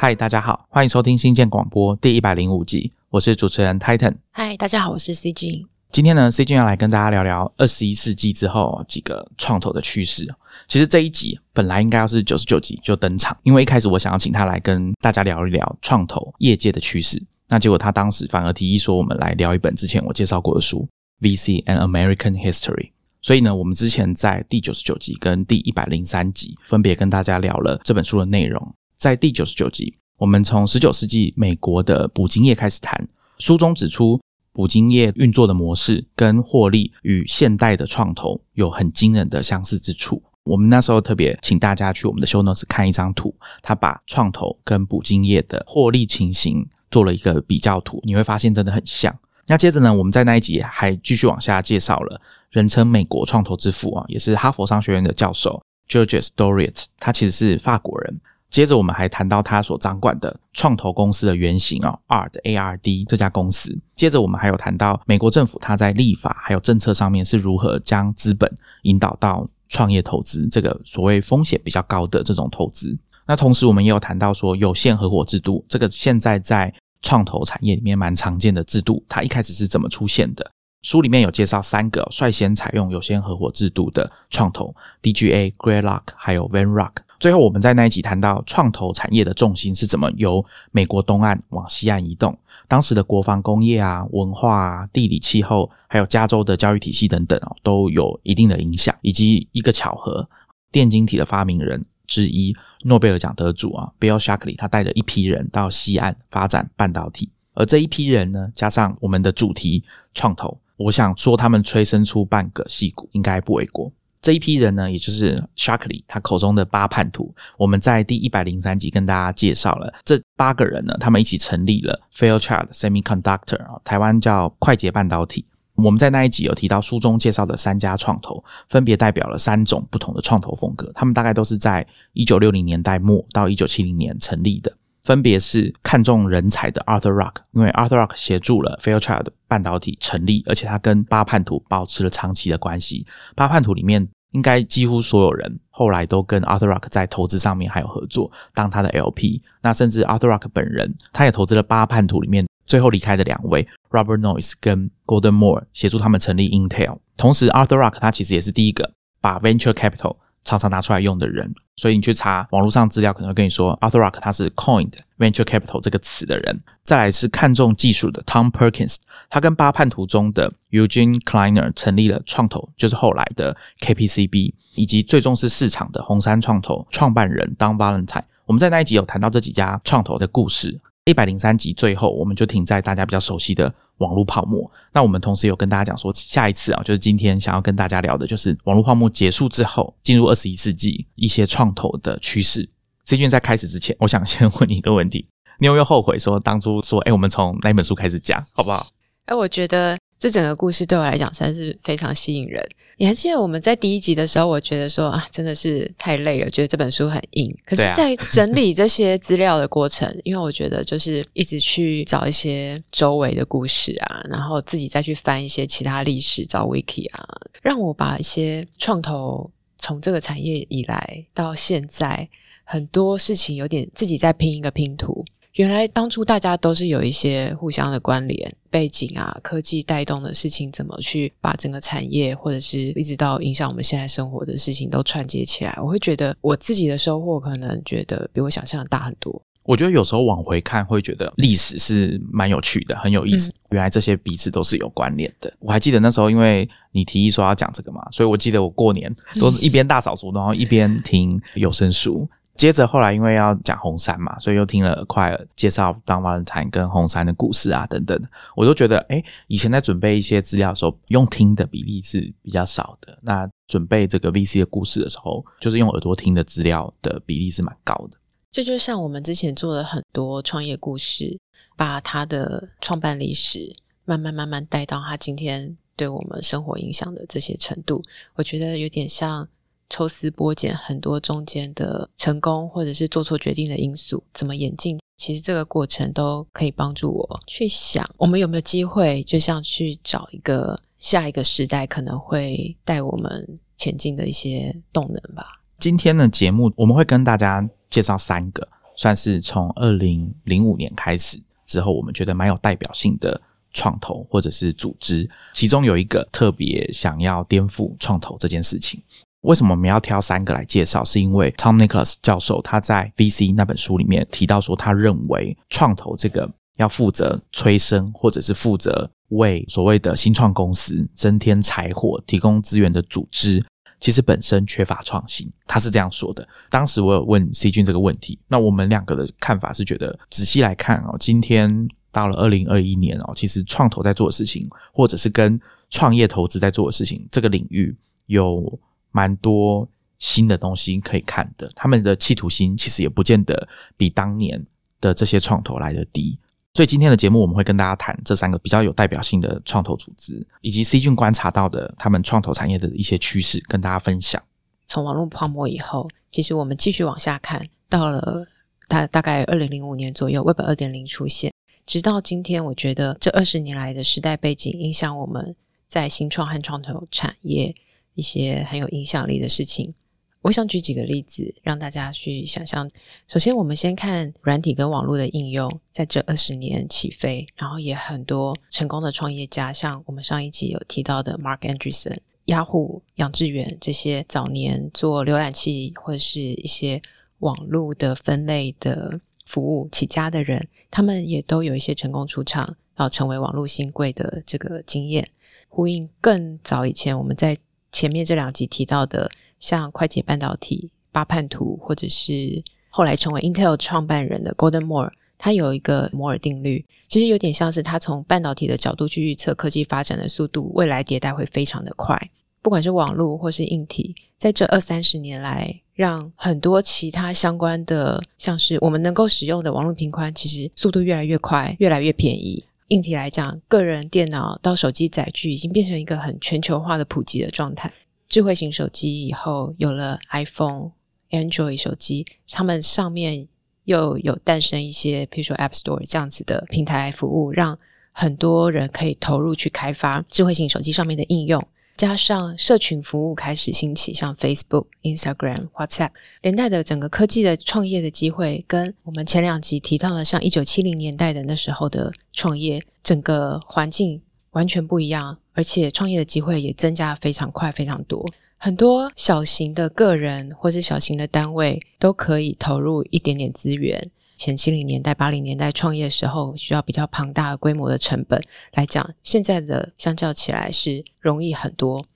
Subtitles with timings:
[0.00, 4.14] 嗨，大家好，欢迎收听新建广播第一百零五集，我是主持人 Titan。
[4.30, 5.66] 嗨，大家好，我是 CG。
[5.90, 10.32] 今天呢，CG 要来跟大家聊聊二十一世纪之后几个创投的趋势。
[10.68, 20.88] 其实这一集本来应该要是九十九集就登场，因为一开始我想要请他来跟大家聊一聊创投业界的趋势，那结果他当时反而提议说，我们来聊一本之前我介绍过的书
[21.26, 22.74] 《VC and American History》。
[23.20, 28.72] 所以呢，我们之前在第九十九集跟第一百零三集分别跟大家聊了这本书的内容。
[28.98, 33.08] 在第九十九集，我们从十九世纪美国的捕鲸业开始谈，
[33.38, 34.20] 书中指出
[34.52, 40.20] 捕鲸业运作的模式跟获利与现代的创投有很惊人的相似之处。
[40.42, 49.16] 我们那时候特别请大家去我们的 show notes 看一张图，他把创投跟捕鲸业的获利情形做了一个比较图，你会发现真的很像。
[49.46, 52.20] 那接着呢，我们在那一集还继续往下介绍了
[52.50, 58.20] 人称美国创投之父啊，也是哈佛商学院的教授 Georges Doriot，他其实是法国人。
[58.50, 63.78] 接着我们还谈到他所掌管的创投公司的原型啊，ARD ARD 这家公司。
[63.94, 68.50] 接着我们还有谈到美国政府他在立法还有政策上面是如何将资本
[68.82, 72.98] 引导到创业投资这个所谓风险比较高的这种投资。
[73.26, 76.72] 那同时我们也有谈到说有限合伙制度，这个现在在
[77.02, 80.50] 创投产业里面蛮常见的制度，它一开始是怎么出现的？
[80.82, 86.92] 书里面有介绍三个率先采用有限合伙制度的创投：DGA、Greylock 还有 Vanrock。
[87.18, 92.36] 最后，我们在那一集谈到创投产业的重心是怎么由美国东岸往西岸移动。
[92.68, 98.94] 当时的国防工业啊、文化啊、地理气候，还有加州的教育体系等等哦，都有一定的影响。
[99.00, 100.28] 以及一个巧合，
[100.70, 102.54] 电晶体的发明人之一、
[102.84, 107.30] 诺贝尔奖得主啊，Bill Shockley，他带着一批人到西岸发展半导体。
[107.54, 109.82] 而这一批人呢，加上我们的主题
[110.12, 113.90] 创投，我想说他们催生出半个戏骨，应该不为过。
[114.20, 117.34] 这一批人呢，也就是 Sharkley 他口中的八叛徒。
[117.56, 125.44] 我们在第一百零三集跟大家介绍了这八个人呢，他们一起成立了 Fairchild Semiconductor 啊，台湾叫快捷半导体。
[125.74, 130.90] 我们在那一集有提到书中介绍的三家创投，分别代表了三种不同的创投风格。
[130.92, 134.76] 他们大概都是在一九六零年代末到一九七零年成立的。
[135.08, 143.06] 分别是看重人才的 Arthur Rock，因为 Arthur Rock 协助了 Fairchild 半导体成立，而且他跟八叛徒保持了长期的关系。
[143.34, 149.40] 八叛徒里面应该几乎所有人后来都跟 Arthur Rock 在投资上面还有合作，当他的 LP。
[149.62, 156.98] 那甚至 Arthur Rock 本人，他也投资了八叛徒里面最后离开的两位 Robert Noyce 跟 Golden Moore，协助他们成立 Intel。
[157.16, 158.92] 同时，Arthur Rock 他其实也是第一个
[159.22, 161.54] 把 Venture Capital 常常拿出来用的人。
[161.78, 166.60] 所以你去查网络上资料，可能会跟你说，Arthur Rock 他是 coined venture capital 这个词的人。
[166.84, 168.96] 再来是看重技术的 Tom Perkins，
[169.30, 178.22] 他跟八叛徒中的 Eugene Kleiner 成立了创投，就是后来的 KPCB，以及最终是市场的红杉创投创办人 Don Valenti。
[178.44, 180.80] 我们在那一集有谈到这几家创投的故事。
[181.08, 184.70] 一百零三集最后，我们就停在大家比较熟悉的网络泡沫。
[184.92, 192.68] 那我们同时有跟大家讲说，下一次啊，就是今天想要跟大家聊的，就是网络泡沫结束之后，进入二十一世纪一些创投的趋势。
[193.04, 195.26] C 君在开始之前，我想先问你一个问题：
[195.58, 198.86] 你有没有后悔说当初说，哎，我们从哪本书开始讲，好不好？
[199.24, 199.98] 哎，我觉得。
[200.18, 202.66] 这整个故事对我来讲实在是非常吸引人。
[202.96, 207.56] 你还记得我们在第一集的时候，我觉得说啊，真的是太累了，觉得这本书很硬。
[207.64, 217.24] 可是，在整理这些资料的过程， 因为我觉得就是一直去找一些周围的故事啊，然后自己再去翻一些其他历史，找 wiki 啊，
[217.62, 222.28] 让我把一些创投从这个产业以来到现在
[222.64, 225.24] 很多事情，有点自己在拼一个拼图。
[225.58, 239.42] 原来当初大家都是有一些互相的关联背景啊，科技带动的事情怎么去把整个产业或者是一直到影响我们现在生活的事情都串接起来，我会觉得我自己的收获可能觉得比我想象的大很多。
[239.64, 243.52] 我觉得有时候往回看会觉得历史是蛮有趣的，很有意思。
[243.70, 245.52] 原来这些彼此都是有关联的。
[245.58, 252.30] 我还记得那时候因为你提议说要讲这个嘛，所以我记得我过年都是一边大扫除，然后一边听有声书。
[252.58, 258.20] 接着后来，因为要讲红山嘛，所以又听了快介绍当瓦伦坦跟红山的故事啊等等，
[258.56, 263.16] 我都觉得，哎，以前在准备一些资料的时候，用听的比例是比较少的。
[263.22, 268.18] 那准备这个 VC 的故事的时候，就是用耳朵听的资料的比例是蛮高的。
[268.50, 271.38] 这就像我们之前做了很多创业故事，
[271.76, 278.02] 把他的创办历史慢慢慢慢带到他今天对我们生活影响的这些程度，
[278.34, 279.46] 我觉得有点像。
[279.90, 284.98] 抽丝剥茧，很多中间的成功或者是做错决定的因素，怎么演进？
[285.16, 295.62] 其实这个过程都可以帮助我去想，我们有没有机会，就像去找一个下一个时代可能会带我们前进的一些动能吧。
[295.80, 303.40] 今天的节目我们会跟大家介绍三个算是从二零零五年开始之后，我们觉得蛮有代表性的
[303.72, 305.28] 创投或者是组织。
[305.52, 309.02] 其中有一个特别想要颠覆创投这件事情。
[309.42, 311.04] 为什么我们要挑三个来介绍？
[311.04, 323.64] 是因为 Tom Nicholas 教授他在 VC 那本书里面提到说，他认为创投这个要负责催生或者是负责为所谓的新创公司增添柴火、提供资源的组织。
[324.00, 326.46] 其实本身缺乏创新，他是这样说的。
[326.70, 335.60] 当时我有问 C 君这个问题，那我们两个的看法是觉得，仔细来看哦，今天到了二零二一年哦，其实创投在做的事情，或者是跟
[335.90, 337.92] 创业投资在做的事情，这个领域
[338.26, 338.78] 有
[339.18, 339.88] 蛮多
[340.20, 341.68] 新的东西可以看的。
[341.74, 344.64] 他们的企图心其实也不见得比当年
[345.00, 346.38] 的这些创投来的低。
[346.74, 354.40] 所以今天的节目，我们会跟大家谈这三个比较有代表性的创投组织，以及 C 君观察到的他们创投产业的一些趋势，跟大家分享。
[354.86, 358.46] 从网络泡沫以后，其实我们继续往下看，到了
[358.86, 361.52] 大大概二零零五年左右，Web 二点零出现，
[361.84, 365.56] 直到今天，我觉得这二十年来的时代背景，影响我们
[365.88, 367.74] 在新创和创投产业
[368.18, 369.94] 一些很有影响力的事情。
[370.42, 372.90] 我想举几个例子，让大家去想象。
[373.28, 382.16] 首先，我们先看软体跟网络的应用，在这二十年起飞，然后也很多成功的创业家，像我们上一集有提到的 Mark Anderson、
[382.46, 387.00] 雅虎、杨致远这些早年做浏览器或者是一些
[387.38, 395.28] 网络的分类的服务起家的人，他们也都有一些成功出场，然后成为网络新贵的这个经验。
[395.68, 397.56] 呼应更早以前我们在
[397.92, 399.30] 前面这两集提到的。
[399.60, 412.16] 像快捷半导体、巴叛图，或者是后来成为 Intel 创办人的 Gordon Moore，他有一个摩尔定律，其实有点像是他从半导体的角度去预测科技发展的速度，未来迭代会非常的快。
[412.62, 422.64] 不管是网络或是硬体，在这二三十年来，让很多其他相关的，像是我们能够使用的网络频宽，其实速度越来越快，越来越便宜。
[422.88, 427.92] 硬体来讲，个人电脑到手机载具，已经变成一个很全球化的普及的状态。
[428.26, 430.92] 智慧型手机以后有了 iPhone、
[431.30, 433.46] Android 手机，他们上面
[433.84, 437.78] 又有诞生一些，比如说 App Store 这样子的平台服务，让
[438.12, 441.62] 很多人可以投入去开发智慧型手机上面的应用。
[441.98, 446.10] 加上社群服务开始兴起，像 Facebook、Instagram、WhatsApp，
[446.42, 454.22] 连带的整个科技的创业的机会，跟我们前两集提到的，像一九七零年代的那时候的创业，整个环境
[454.52, 455.38] 完全不一样。
[455.54, 458.24] 而且创业的机会也增加非常快，非常多。
[458.58, 464.08] 很多小型的个人或者小型的单位都可以投入一点点资源。
[464.38, 468.40] 前七零年代、八零年代创业时候需要比较庞大的规模的成本
[468.72, 472.06] 来讲，现在的相较起来是容易很多。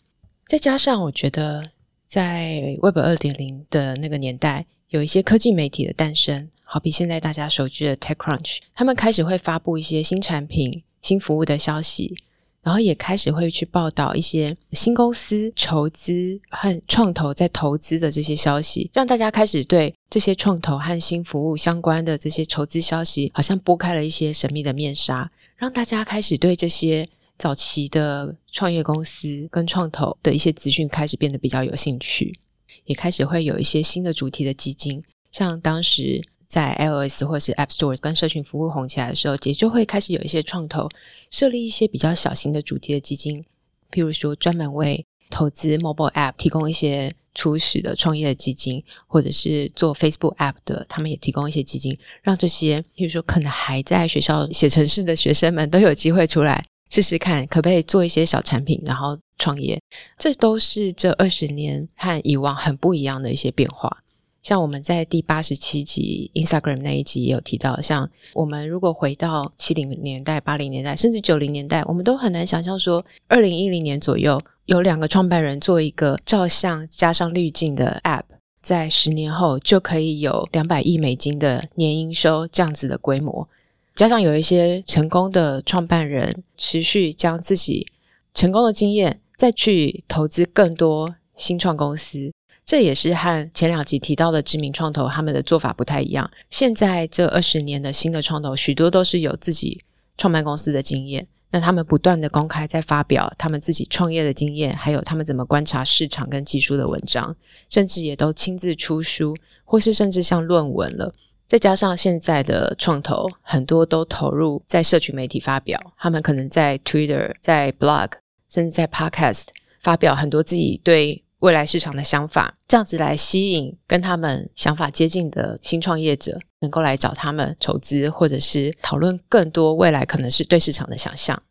[0.46, 1.70] 再加上我觉得，
[2.06, 12.16] 在 Web 二点零的那个年代，有一些科技媒体的诞生，好比现在大家熟知的 TechCrunch，他们开始会发布一些新产品、新服务的消息。
[12.62, 32.38] 然后也开始会去报道一些新公司筹资和创投在投资的这些消息，让大家开始对这些创投和新服务相关的这些筹资消息，好像拨开了一些神秘的面纱，让大家开始对这些早期的创业公司跟创投的一些资讯开始变得比较有兴趣，
[32.84, 36.22] 也开始会有一些新的主题的基金，像当时。
[36.52, 40.86] 在 iOS 或是 App Store 跟社群服务红起来的时候，也就会开始有一些创投
[41.30, 43.42] 设立一些比较小型的主题的基金，
[43.90, 59.80] 譬如说专门为投资 Mobile App 提供一些初始的创业的基金，或者是做 Facebook App 的，他们也提供一些基金，让这些譬如说可能还在学校写程式的学生们都有机会出来试试看，可不可以做一些小产品，然后创业。
[60.18, 64.01] 这都是这二十年和以往很不一样的一些变化。
[64.42, 78.24] 像我们在第八十七集 Instagram 那一集也有提到，像我们如果回到七零年代、八零年代，甚至九零年代，我们都很难想象说，二零一零年左右有两个创办人做一个照相加上滤镜的 App，
[78.60, 83.48] 在十年后就可以有两百亿美金的年营收这样子的规模，
[83.94, 87.86] 加上有一些成功的创办人持续将自己
[88.34, 92.32] 成功的经验再去投资更多新创公司。
[92.72, 96.30] 这也是和前两集提到的知名创投他们的做法不太一样。
[96.48, 99.84] 现在这二十年的新的创投，许多都是有自己
[100.16, 101.28] 创办公司的经验。
[101.50, 107.36] 那他们不断的公开在发表他们自己创业的经验，还有他们怎么观察市场跟技术的文章，
[107.68, 109.36] 甚至也都亲自出书，
[109.66, 111.12] 或是甚至像论文了。
[111.46, 118.12] 再加上现在的创投很多都投入在社群媒体发表，他们可能在 Twitter、在 Blog，
[118.48, 119.48] 甚至在 Podcast
[119.78, 121.22] 发表很多自己对。
[121.42, 131.42] 未来市场的想法，这样子来吸引跟他们想法接近的新创业者，能够来找他们筹资，或者是讨论更多未来可能是对市场的想象。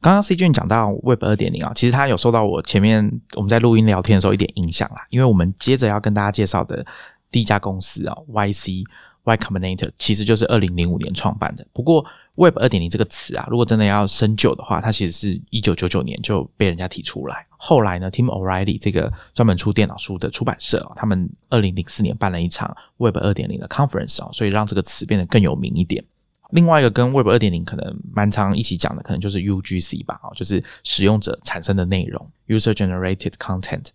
[0.00, 6.84] 刚刚 C 君讲到 Web 二点零啊，其实他有受到我前面我们在录音聊天的时候一点影响啦，因为我们接着要跟大家介绍的
[7.30, 8.82] 第一家公司啊，YC
[9.22, 11.64] Y Combinator，其实就是二零零五年创办的。
[11.72, 12.04] 不过
[12.34, 17.46] Web 二点零这个词啊，如果真的要深究的话，它其实是一九九九年就被人家提出来。
[17.66, 26.04] 后来呢，Tim O'Reilly 这个专门出电脑书的出版社，他们二零零四年办了一场 Web 二点零的 conference 啊，所以让这个词变得更有名一点。
[26.50, 33.86] 另外一个跟 Web 二点零可能蛮常一起讲的，可能就是 UGC 吧，啊，就是使用者产生的内容 （User Generated Content）。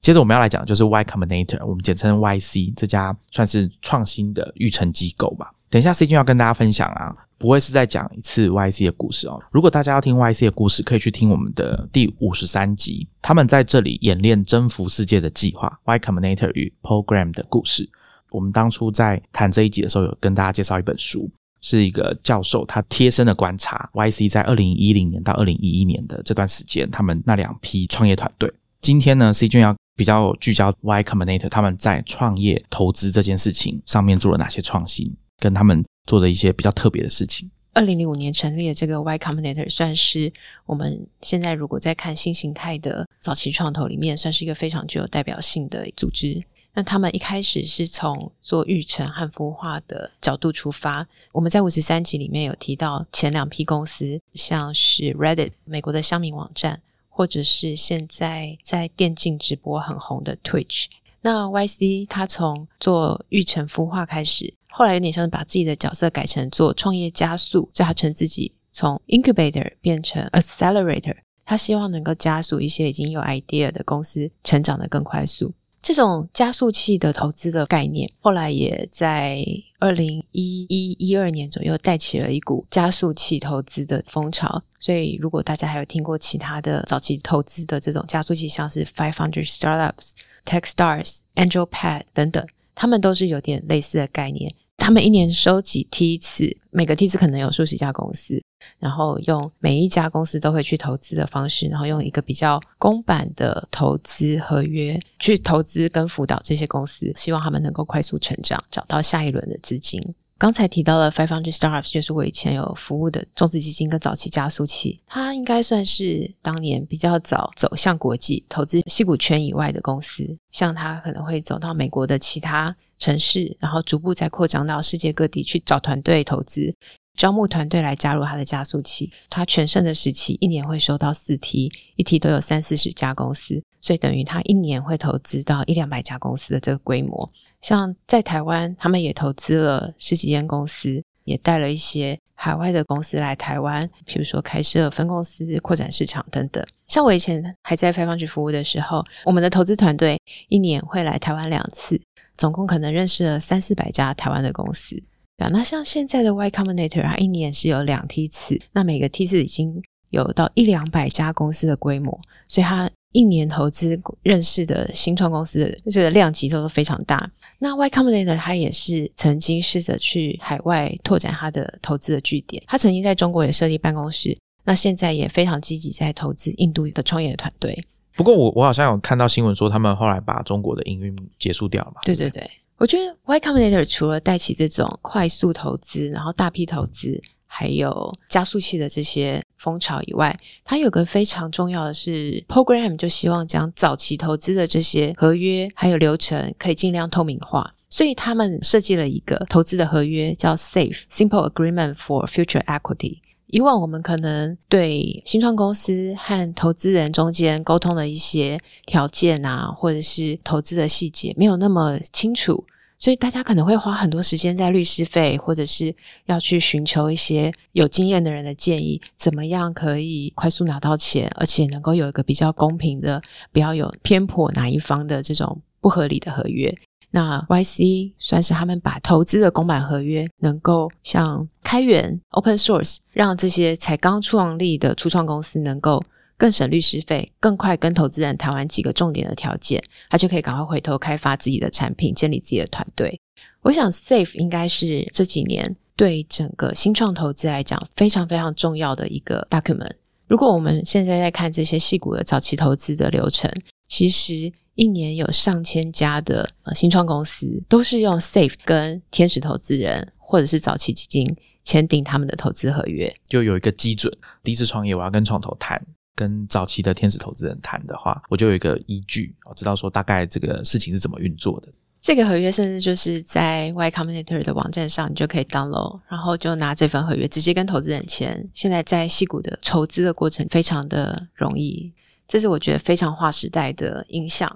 [0.00, 5.52] 接着我们要来讲就是 Y Combinator，我们简称 YC 这家算是创新的育成机构吧。
[5.68, 7.14] 等一下 C 君要跟大家分享啊。
[7.40, 9.42] 不会是在讲一次 YC 的故事哦。
[9.50, 13.08] 如果大家要听 YC 的故事，可以去听我们的第五十三集。
[13.22, 17.88] 他们在这里演练征服世界的计划 Y Combinator 与 Program 的故事。
[18.30, 21.30] 我们当初在谈这一集的时候，有跟大家介绍一本书，
[21.62, 28.52] 是一个教授他贴身的观察 YC 在二零一零年到二零一一年的这段时间，他们那两批创业团队。
[28.82, 35.82] 今天呢，C 君要比较聚焦 Y Combinator 他们在创业投资这件事情上面做了哪些创新，跟他们。
[36.10, 37.48] 做的一些比较特别的事情。
[37.72, 40.32] 二零零五年成立的这个 Y Combinator，算是
[40.66, 46.42] 我们现在如果在看新形态的早期创投里面，算是一个非常具有代表性的组织。
[46.74, 51.06] 那他们一开始是从做育成和孵化的角度出发。
[51.30, 60.86] 我们在五十三集里面有提到前两批公司，像是 Reddit 美国的乡民网站，或者是现在在电竞直播很红的 Twitch。
[61.20, 64.54] 那 YC 它从做育成孵化开始。
[64.70, 71.16] 后来有点像是把自己的角色改成做创业加速，所以他称自己从 incubator 变成 accelerator。
[71.44, 75.52] 他希望能够加速一些已经有 idea 的公司成长的更快速。
[75.82, 79.42] 这种加速器的投资的概念，后来也在
[79.78, 84.62] 二零一一一二年左右带起了一股加速器投资的风潮。
[84.78, 90.12] 所以，如果大家还有听过其他的早期投资的这种加速器，像是 Five Hundred Startups、
[90.44, 92.46] TechStars、AngelPad 等等。
[92.80, 98.42] 他们都是有点类似的概念，他们一年收集梯次，每个梯次可能有数十家公司，
[98.78, 110.02] 然后用每一家公司都会去投资的方式，然后用一个比较公版的投资合约去投资跟辅导这些公司，希望他们能够快速成长，找到下一轮的资金。
[110.40, 120.38] 刚才提到了 Five Hundred Startups，就是我以前有服务的中资基金跟早期加速器，它应该算是当年比较早走向国际投资西股圈以外的公司。
[120.50, 126.74] 像它可能会走到美国的其他城市，然后逐步再扩张到世界各地去找团队投资，
[127.14, 129.12] 招募团队来加入它的加速器。
[129.28, 137.30] 它全盛的时期，一年会收到四梯，一梯都有三四十家公司，所以等于它一年会投资到一两百家公司的这个规模。
[137.60, 146.64] 像在台湾，他们也投资了十几间公司，也带了一些海外的公司来台湾，比如说开设分公司、扩展市场等等。
[146.86, 152.00] 像我以前还在开放局服务的时候，我们的投资团队一年会来台湾两次，
[152.36, 155.02] 总共可能认识了三四百家台湾的公司。
[155.36, 162.90] 啊，那像现在的 Y Combinator，它一年是有两梯次，那每个梯次已经有到一两百家公司的规模，所以它。
[163.12, 167.30] 一年投资认识的新创公司，这个量级都非常大。
[167.58, 174.36] 那 Y Combinator 他也是曾经试着去海外拓展他的投资的据点，他曾经在中国也设立办公室。
[174.64, 177.82] 那现在也非常积极在投资印度的创业的团队。
[178.14, 182.00] 不过我我好像有看到新闻说，他们后来把中国的营运结束掉了嘛？
[182.04, 187.20] 对对对，我觉得 Y Combinator 除了带起这种快速投资，然后大批投资。
[187.52, 203.18] 还有加速器的这些风潮以外，它有个非常重要的是，program 就希望将早期投资的这些合约还有流程可以尽量透明化，所以他们设计了一个投资的合约，叫 Safe Simple Agreement for Future Equity。
[203.48, 212.64] 以往我们可能对新创公司和投资人中间沟通的一些条件啊，或者是投资的细节没有那么清楚。
[213.00, 215.92] 所以大家可能会花很多时间在律师费，或者是
[216.26, 226.72] 要去寻求一些有经验的人的建议，怎么样可以快速拿到钱，而且能够有一个比较公平的，不要有偏颇哪一方的这种不合理的合约。
[227.12, 236.04] 那 YC 算是他们把投资的公版合约能够像开源 Open Source，让这些才刚创立的初创公司能够。
[236.40, 243.20] 更省律师费，更快跟投资人谈完几个重点的条件，他就可以赶快回头开发自己的产品，建立自己的团队。
[243.60, 249.92] 我想，Safe 应该是这几年对整个新创投资来讲非常非常重要的一个 document。
[250.28, 253.52] 如果我们现在在看这些细股的早期投资的流程，
[253.86, 264.10] 其实一年有上千家的新创公司都是用 Safe 跟天使投资人或者是早期基金签订他们的投资合约，就有一个基准。
[264.42, 271.68] 第一次创业，我要跟创投谈，跟早期的天使投资人谈的话，我就有一个依据，我知道说大概这个事情是怎么运作的。
[272.02, 278.48] 这个合约甚至就是在 Y Combinator 的网站上，你就可以 download，然后就拿这份合约直接跟投资人签。
[278.54, 281.92] 现在在戏股的筹资的过程非常的容易，
[282.26, 284.48] 这是我觉得非常划时代的影响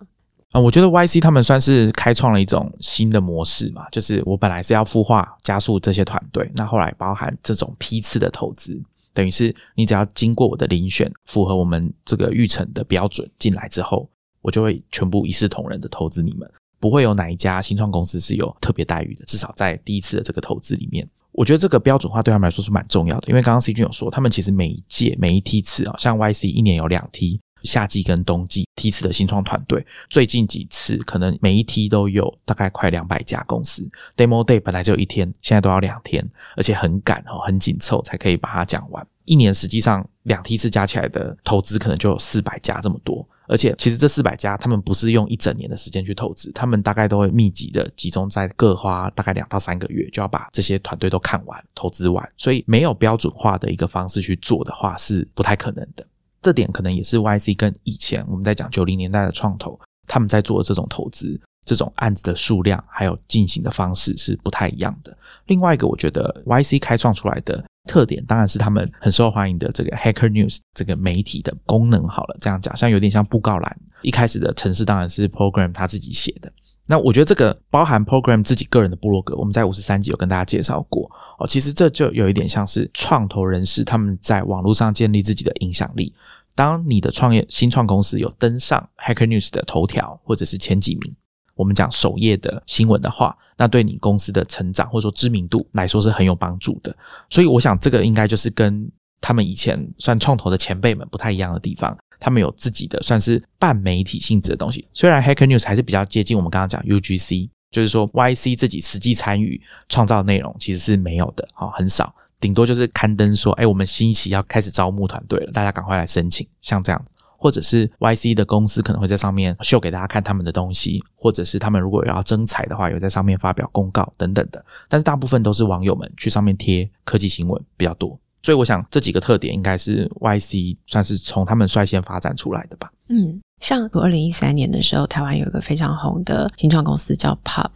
[0.52, 0.60] 啊。
[0.60, 8.82] 我觉得 YC 他们算是开创了一种新的模式嘛，就是我本来是要孵化加速这些团队，那后来包含这种批次的投资，
[9.14, 14.10] 等于是你只要经过我的遴选，符合我们这个预成的标准进来之后，
[14.42, 16.46] 我就会全部一视同仁的投资你们。
[16.80, 23.28] 不会有哪一家新创公司是有特别待遇的，至少在第一次的这个投资里面，我觉得这个标准化对他们来说是蛮重要的。
[23.28, 33.88] 因为刚刚 C 君有说，他们其实每一届每一梯次啊，像 YC 一年有两梯，夏季跟冬季梯次的新创团队，最近几次可能每一梯都有大概快两百家公司。
[34.16, 36.24] Demo Day 本来就一天，现在都要两天，
[36.56, 39.06] 而且很赶哦，很紧凑才可以把它讲完。
[39.24, 43.26] 一年实际上两梯次加起来的投资可能就有四百家这么多。
[43.46, 52.26] 而且，其实这四百家，他们不是用一整年的时间去投资，他们大概都会密集的集中在各花大概两到三个月，就要把这些团队都看完、投资完。
[52.38, 56.06] 所以，没有标准化的一个方式去做的话，是不太可能的。
[56.44, 65.16] 这点可能也是 YC 跟以前我们在讲九零年代的创投，他们在做这种投资、这种案子的数量还有进行的方式是不太一样的。
[65.46, 67.64] 另外一个，我觉得 YC 开创出来的。
[67.86, 73.80] 特点当然是他们很受欢迎的这个 Hacker News 这个媒体的功能好了，这样讲像有点像布告栏。
[74.00, 76.50] 一开始的城市当然是 Program 他自己写的。
[76.86, 81.46] 那我觉得这个包含 Program 自己个人的部落格，我们在五十三集有跟大家介绍过哦。
[81.46, 86.14] 其实这就有一点像是创投人士他们在网络上建立自己的影响力。
[86.54, 91.14] 当你的创业新创公司有登上 Hacker News 的头条或者是前几名。
[91.56, 96.94] 我们讲首页的新闻的话，那对你公司的成长或者说知名度来说是很有帮助的。
[97.30, 101.96] 所以我想这个应该就是跟他们以前算创投的前辈们不太一样的地方。
[102.24, 104.88] 他们有自己的算是半媒体性质的东西。
[104.94, 109.60] 虽然 Hacker News 还是比较接近我们刚刚讲 UGC，就是说 YC 自己实际参与
[109.90, 117.04] 创造内容其实是没有的，好很少，顶多就是刊登说，哎，我们新一期要开始招募团队了，大家赶快来申请，像这样。
[117.36, 124.64] 或者是 YC 的公司可能会在上面秀给大家看他们的东西，或者是他们如果有要征才的话，有在上面发表公告等等的。
[124.88, 132.92] 但是大部分都是网友们去上面贴科技新闻比较多，所以我想这几个特点应该是 YC 算是从他们率先发展出来的吧。
[133.08, 137.70] 嗯，像二零一三年的时候，台湾有一个非常红的新创公司叫 Pop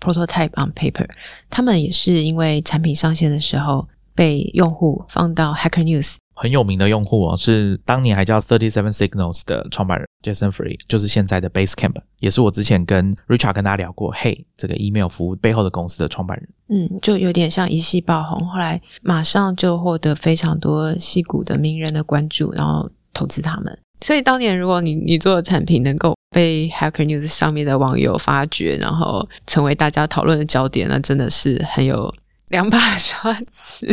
[0.00, 1.08] Prototype on Paper，
[1.48, 6.16] 他们也是因为产品上线的时候被用户放到 Hacker News。
[6.34, 16.48] 很有名的用户哦，是当年还叫 Thirty Seven Signals 的创办人 Jason Free，就是现在的 Basecamp，也是我之前跟 Richard 跟大家聊过，Hey 这个 email 服务背后的公司的创办人。
[16.68, 23.78] 嗯，就有点像一夕爆红，后来马上就获得非常多戏骨的名人的关注，然后投资他们。
[24.00, 32.14] 所以当年如果你你做的产品能够被 Hacker News 上面的网友发掘，然后成为大家讨论的焦点，那真的是很有
[32.50, 33.86] 两把刷子。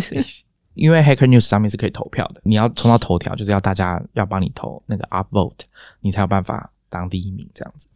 [0.73, 5.61] 因为 Hacker News 上面是可以投票的，你要冲到头条，就是要大家要帮你投那个 Upvote，
[6.01, 7.87] 你才有办法当第一名这样子。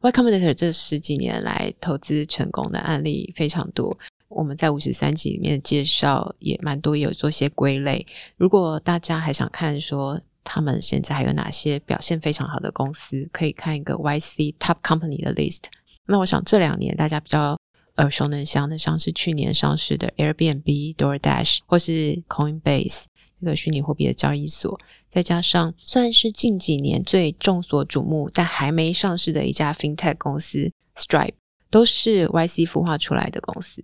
[0.00, 3.98] Y Combinator 这十几年来投资成功的案例非常多，
[4.28, 8.04] 我们在五十三集里面介绍也蛮多，也有做些归类。
[8.36, 15.64] 如果大家还想看说他们现在还有哪些表现非常好的公司，可以看一个 YC Top Company 的 list。
[16.04, 17.56] 那我想这两年大家比较。
[17.96, 23.04] 耳熟能详的，像是去年上市的 Airbnb、DoorDash，或是 Coinbase
[23.40, 24.78] 这个虚拟货币的交易所，
[25.08, 31.34] 再加上算是近几年最众所瞩目但还没上市的一家 FinTech 公司 Stripe，
[31.70, 33.82] 都是 YC 孵化出来的公司。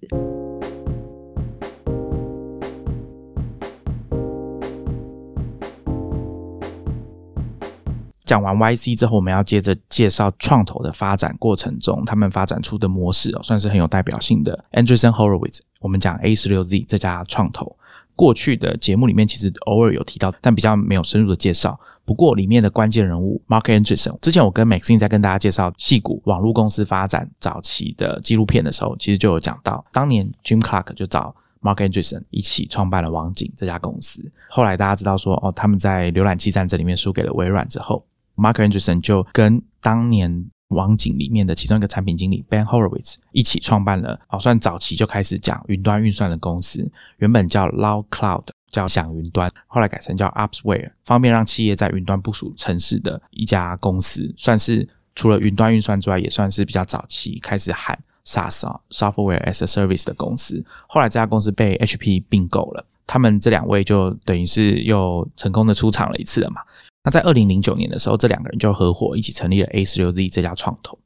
[8.32, 14.58] 讲完 YC 之后，我们要接着介绍创投的发展过程中，他们发展出的模式哦，算是很有代表性的。
[14.72, 17.76] Anderson Horowitz，我们讲 A 十六 Z 这家创投，
[18.16, 21.78] 过去的节目里面其实偶尔有提到，但比较没有深入的介绍。
[22.06, 34.24] 不过里面的关键人物 Mark Anderson，之前我跟 Maxine 在跟大家介绍戏股网络公司发展早期的纪录片的时候，其实就有讲到，当年 Jim Clark 就找 Mark Anderson 一起创办了网景这家公司。
[34.48, 38.02] 后来大家知道说，哦，他们在浏览器战争里面输给了微软之后。
[38.36, 60.64] Mark Anderson 就跟当年网景里面的其中一个产品经理 Ben Horowitz 一起创办了，哦，算早期就开始讲云端运算的公司，原本叫 Loud Cloud，叫享云端，后来改成叫 Upsware，方便让企业在云端部署城市的一家公司，算是除了云端运算之外，也算是比较早期开始喊 SaaS 啊 Software as a Service 的公司。
[60.88, 66.62] 后来这家公司被 HP 并购了，他们这两位就等于是又成功的出场了一次了嘛。
[67.04, 70.98] 那在二零零九年的时候，这两个人就合伙一起成立了 A 十六 Z 这家创投。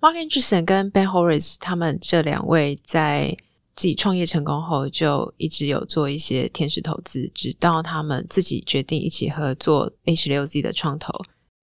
[0.00, 3.36] Mark Anderson 跟 Ben Horace 他们这两位在
[3.74, 11.12] 自己创业成功后，就一直有做一些天使投资，直到他们自己决定一起合作 A 十六 Z 的创投。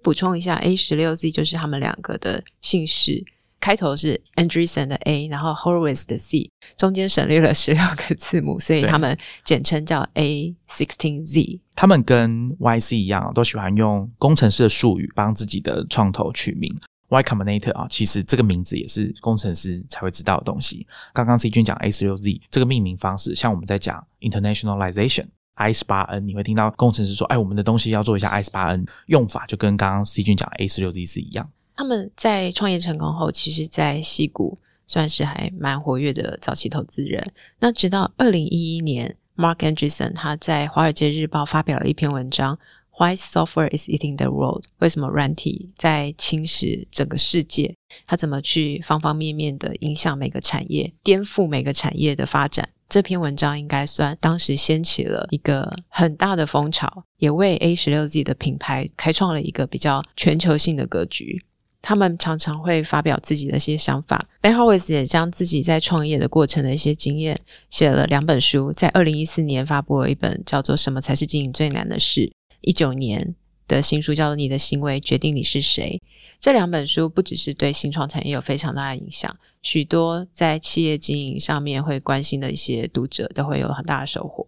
[0.01, 3.25] 补充一下，A 十六 Z 就是他们两个的姓氏。
[3.59, 11.59] 开头是 Andreessen 的 A，然后 Horowitz 的 C，中间省略了十六个字母，所以他们简称叫 A sixteen Z。
[11.75, 16.73] 他们跟 YC 一样，都喜欢用工程师的术语帮自己的创投取名。
[17.09, 20.85] Y Combinator 啊，其实这个名字也是工程师才会知道的东西。
[21.13, 30.67] 刚刚 C 君讲 A 十六 Z 这个命名方式，像我们在讲 Internationalization，I 十八 N，你会听到工程师说：“哎，我们的东西要做一下 I 十八 N。”用法就跟刚刚 C 君讲 A
[30.67, 31.49] 十六 Z 是一样。
[31.77, 37.31] 他们在创业成功后，其实，在西谷算是还蛮活跃的早期投资人。
[37.59, 42.57] 那直到二零一一年，Mark Anderson 他在《华尔街日报》发表了一篇文章
[42.97, 47.75] ：“Why Software is Eating the World？” 为什么软体在侵蚀整个世界？
[48.07, 52.67] 他怎么去方方面面的影响每个产业，颠覆每个产业的发展？
[52.89, 61.43] 这篇文章应该算当时掀起了一个很大的风潮，也为 A 十六 Z 的品牌开创了一个比较全球性的格局。
[61.87, 64.27] 他们常常会发表自己的一些想法。
[64.41, 72.19] Ben Horowitz 也将自己在创业的过程的一些经验写了两本书，在二零一四年发布了一本叫做《什么才是经营最难的事》，
[72.59, 73.33] 一九年
[73.69, 76.01] 的新书叫做《你的行为决定你是谁》。
[76.41, 84.45] 这两本书不只是对新创产业有非常大的影响，许多在企业经营上面会关心的一些读者都会有很大的收获。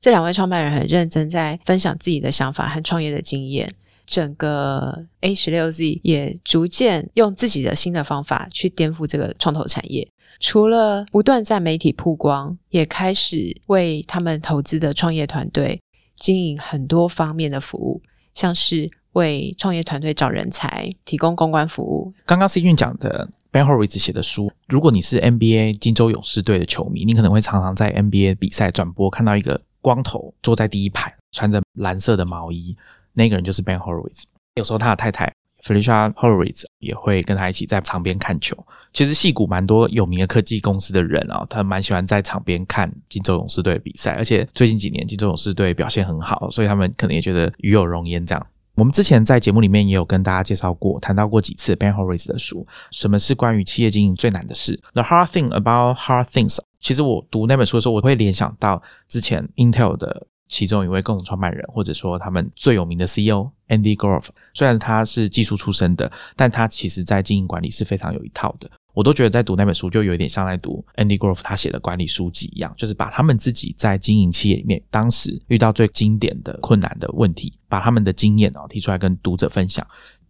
[0.00, 3.72] 这两位创办人很认真在分享自己的想法和创业的经验。
[4.12, 10.06] 整个 A 十六 Z 也逐渐用自己的新的方法去颠覆这个创投产业。
[10.38, 15.80] 除了不断在媒体曝光，也开始为他们投资的创业团队
[16.14, 18.02] 经营很多方面的服务，
[18.34, 22.12] 像是为创业团队找人才、提供公关服务。
[22.26, 32.76] 刚刚 C 君讲的 Ben Horowitz 写的书，如果你是 NBA 金州勇士队的球迷，你可能会常常在 NBA 比赛转播看到一个光头坐在第一排，穿着蓝色的毛衣。
[33.14, 38.56] 那个人就是 Ben Horowitz，有时候他的太太 Felicia Horowitz 也会跟他一起在场边看球。
[38.92, 44.12] 其实戏谷蛮多有名的科技公司的人啊，他蛮喜欢在场边看金州勇士队的比赛。
[44.12, 48.26] 而且最近几年金州勇士队表现很好，所以他们可能也觉得与有荣焉。
[48.26, 56.58] 这样，我们之前在节目里面也有跟大家介绍过，谈到过几次 Ben Horowitz 的书，什么是关于企业经营最难的事？The Hard Thing About Hard Things。
[56.78, 60.26] 其实我读那本书的时候，我会联想到之前 Intel 的。
[60.52, 68.70] 其中一位共同创办人，或者说他们最有名的 CEO Andy Grove，虽然他是技术出身的，但他其实在经营管理是非常有一套的。
[68.92, 79.86] 我都觉得在读那本书，就有点像在读 Andy Grove 他写的管理书籍一样，就是把他们自己在经营企业里面当时遇到最经典的困难的问题，把他们的经验哦提出来跟读者分享。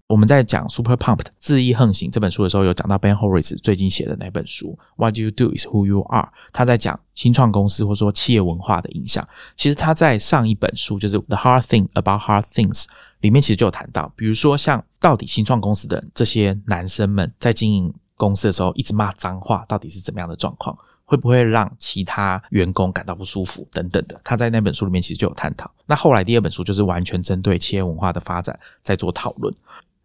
[0.09, 6.29] 我们在讲 Super Pumped 恣意横行这本书的时候，有讲到 Ben Horowitz 最近写的那本书 What You Do Is Who You Are。
[6.53, 9.27] 他在讲新创公司或者说企业文化的影响。
[9.57, 12.85] 其实他在上一本书就是 The Hard Thing About Hard Things
[13.21, 20.77] 里面，其实就有谈到，比如说像到底新创公司的这些男生们在经营公司的时候一直骂脏话，到底是怎么样的状况？
[21.05, 24.21] 会不会让其他员工感到不舒服等等的？
[24.23, 25.71] 他在那本书里面其实就有探讨。
[25.87, 29.55] 那后来第二本书就是完全针对企业文化的发展在做讨论。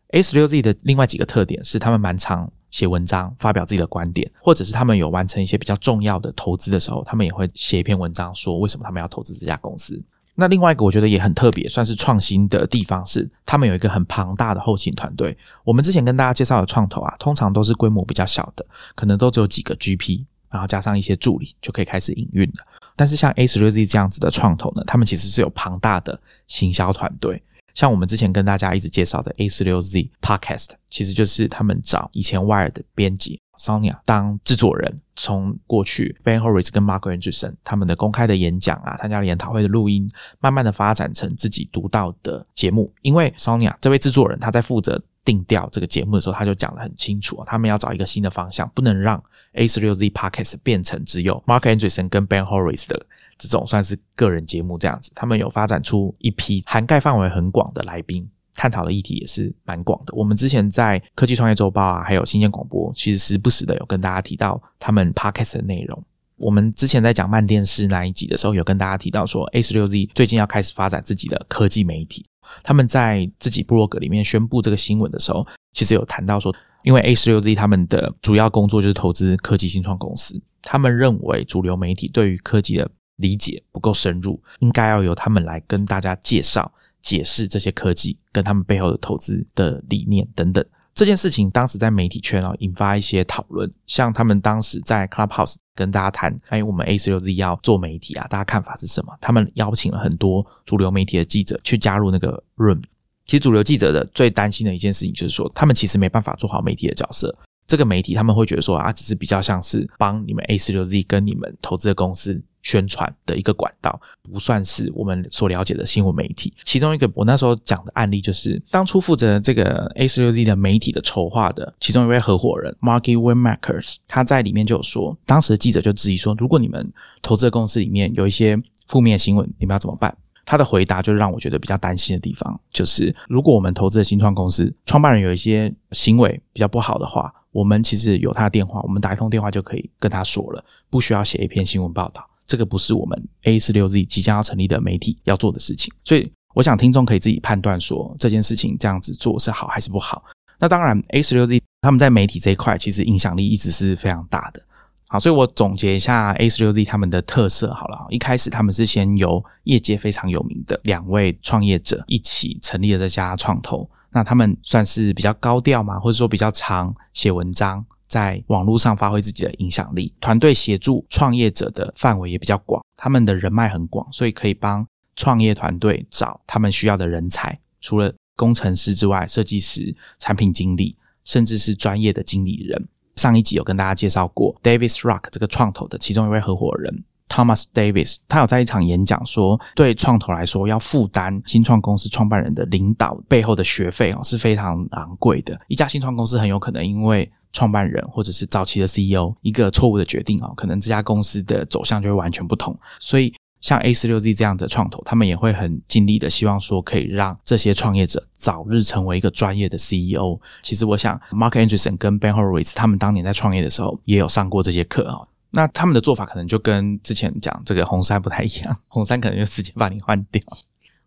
[0.10, 10.02] A 十六 Z 的另外几个特点是，他们蛮常写文章，发表自己的观点，或者是他们有完成一些比较重要的投资的时候，他们也会写一篇文章，说为什么他们要投资这家公司。
[10.36, 15.36] 那另外一个我觉得也很特别，算是创新的地方是，他们有一个很庞大的后勤团队。
[15.64, 18.66] 我们之前跟大家介绍的创投啊，通常都是规模比较小的，
[18.96, 22.66] 可能都只有几个 GP，然后加上一些助理就可以开始营运了。
[22.96, 26.18] 但是像 A 十六 Z 这样子的创投呢，他们其实是有庞大的
[26.48, 27.42] 行销团队。
[27.78, 40.10] 像我们之前跟大家一直介绍的 A 十六 Z Podcast，其实就是他们找以前 Wire 的编辑 Sonia 当制作人，从过去 Ben Horowitz 跟 Mark Anderson 他们的公开的演讲啊，参加研讨会的录音，
[40.40, 42.92] 慢慢的发展成自己独到的节目。
[43.04, 53.06] 因为 Sonia 这位制作人，他在负责定调这个节目的时候，他就讲得很清楚，他们要找一个新的方向，不能让 A 十六 Z Podcast 变成只有 Mark Anderson 跟 Ben Horowitz 的。
[53.38, 60.14] 这种算是个人节目这样子，他们有发展出一批涵盖范围很广的来宾，探讨的议题也是蛮广的。
[60.16, 66.04] 我们之前在科技创业周报啊，还有新鲜广播，其实时不时的有跟大家提到他们 podcast 的内容。
[66.38, 72.26] 我们之前在讲慢电视那一集的时候，有跟大家提到说，A 十六 Z 最近要开始发展自己的科技媒体。
[72.64, 90.66] 他们在自己部落格里面宣布这个新闻的时候，其实有谈到说，因为 A 十六 Z 他们的主要工作就是投资科技新创公司，他们认为主流媒体对于科技的理解不够深入，应该要由他们来跟大家介绍、解释这些科技跟他们背后的投资的理念等等。
[90.94, 99.16] 这件事情当时在媒体圈啊引发一些讨论，像他们当时在 Clubhouse 跟大家谈，哎，我们 A 十六 Z 要做媒体啊，大家看法是什么？
[99.22, 102.82] 他们邀请了很多主流媒体的记者去加入那个 room。
[103.28, 107.38] 其实主流记者的最担心的一件事情就是说，他们其实没办法做好媒体的角色。
[107.68, 116.54] 这个媒体他们会觉得说啊，只是比较像是帮你们 A 十六 Z 跟你们投资的公司宣传的一个管道，不算是我们所了解的新闻媒体。
[116.64, 126.90] 其中一个我那时候讲的案例就是，当初负责这个 A 十六 Z 的媒体的筹划的其中一位合伙人 Marky Winmakers，他在里面就有说，当时的记者就质疑说，如果你们
[127.22, 130.16] 投资的公司里面有一些负面新闻，你们要怎么办？
[130.46, 142.24] 他的回答就让我觉得比较担心的地方，就是如果我们投资的新创公司创办人有一些行为比较不好的话，我们其实有他的电话，我们打一通电话就可以跟他说了，不需要写一篇新闻报道。
[142.46, 150.24] 这个不是我们 A 四六 Z 即将要成立的媒体要做的事情，所以我想听众可以自己判断说这件事情这样子做是好还是不好。
[150.60, 154.62] 那当然，A 四六 Z 他们在媒体这一块其实影响力一直是非常大的。
[155.08, 158.06] 好，所以我总结一下 A 十六 Z 他们的特色好了。
[158.12, 163.90] 一开始他们是先由业界非常有名的两位创业者一起成立了这家创投。
[164.18, 170.12] 那他们算是比较高调嘛，或者说比较常写文章，在网络上发挥自己的影响力。
[170.20, 174.84] 团队协助创业者的范围也比较广，他们的人脉很广，所以可以帮
[175.16, 177.56] 创业团队找他们需要的人才。
[177.80, 182.88] 除了工程师之外，设计师、产品经理，甚至是专业的经理人。
[183.18, 195.60] 上一集有跟大家介绍过，Davis Rock 这个创投的其中一位合伙人 Thomas Davis，他有在一场演讲说，对创投来说，要负担新创公司创办人的领导背后的学费哦是非常昂贵的。
[195.68, 202.78] 一家新创公司很有可能因为创办人或者是早期的 CEO 一个错误的决定啊，可能这家公司的走向就会完全不同。
[203.00, 203.34] 所以。
[203.60, 210.40] 像 A 十六 Z 这样的创投，他们也会很尽力的，希望说可以让这些创业者早日成为一个专业的 CEO。
[210.62, 215.26] 其实我想，Mark Anderson 跟 Ben Horowitz 他们当年在创业的时候也有上过这些课啊。
[215.52, 220.42] 那他们的做法可能就跟之前讲这个红杉不太一样，红杉可能就直接把你换掉。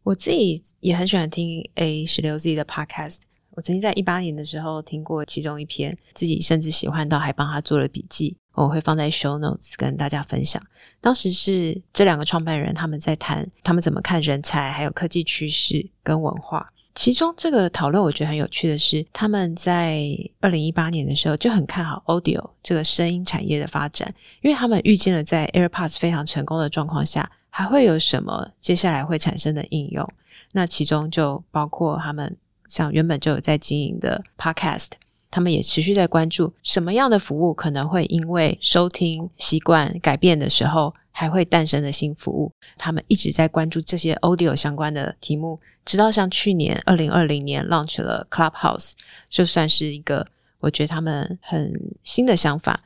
[0.02, 3.18] 我自己也很喜欢听 A 十六 Z 的 Podcast。
[3.50, 8.36] 我曾经在一八年的时候听过其中一篇，自己甚至喜欢到还帮他做了笔记。
[8.54, 10.60] 我会放在 show notes 跟大家分享。
[11.00, 16.72] 当时是这两个创办人他们在谈他们怎么看人才，还有科技趋势跟文化。
[16.94, 20.04] 其中这个讨论我觉得很有趣的是，他们在
[20.40, 30.06] 二零一八年的时候就很看好 audio 这个声音产业的发展，因为他们预见了在 AirPods 非常成功的状况下，还会有什么接下来会产生的应用。
[30.52, 34.90] 那其中就包括他们像原本就有在经营的 podcast。
[35.32, 42.52] 他们也持续在关注什么样的服务可能会因为收听习惯改变的时候，还会诞生的新服务。
[42.76, 48.92] 他们一直在关注这些 audio 相关的题目，直到像去年二零二零年 launch 了 Clubhouse，
[49.28, 50.26] 就算是一个
[50.60, 52.82] 我觉得他们很新的想法。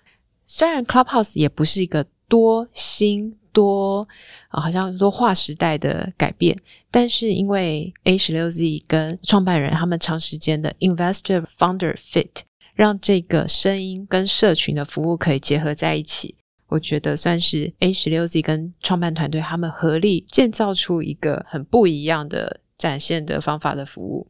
[0.47, 3.37] 虽然 Clubhouse 也不是一个多新。
[3.55, 4.05] 多
[4.49, 6.61] 啊，好像多划时代的改变，
[6.91, 12.31] 但是因为 A 十六 Z 跟创办人他们长时间的 investor founder fit，
[12.75, 16.35] 让这个声音跟社群的服务可以结合在一起，
[16.75, 24.27] 我觉得算是 A 十六 Z 跟创办团队他们合力建造出一个很不一样的展现的方法的服务。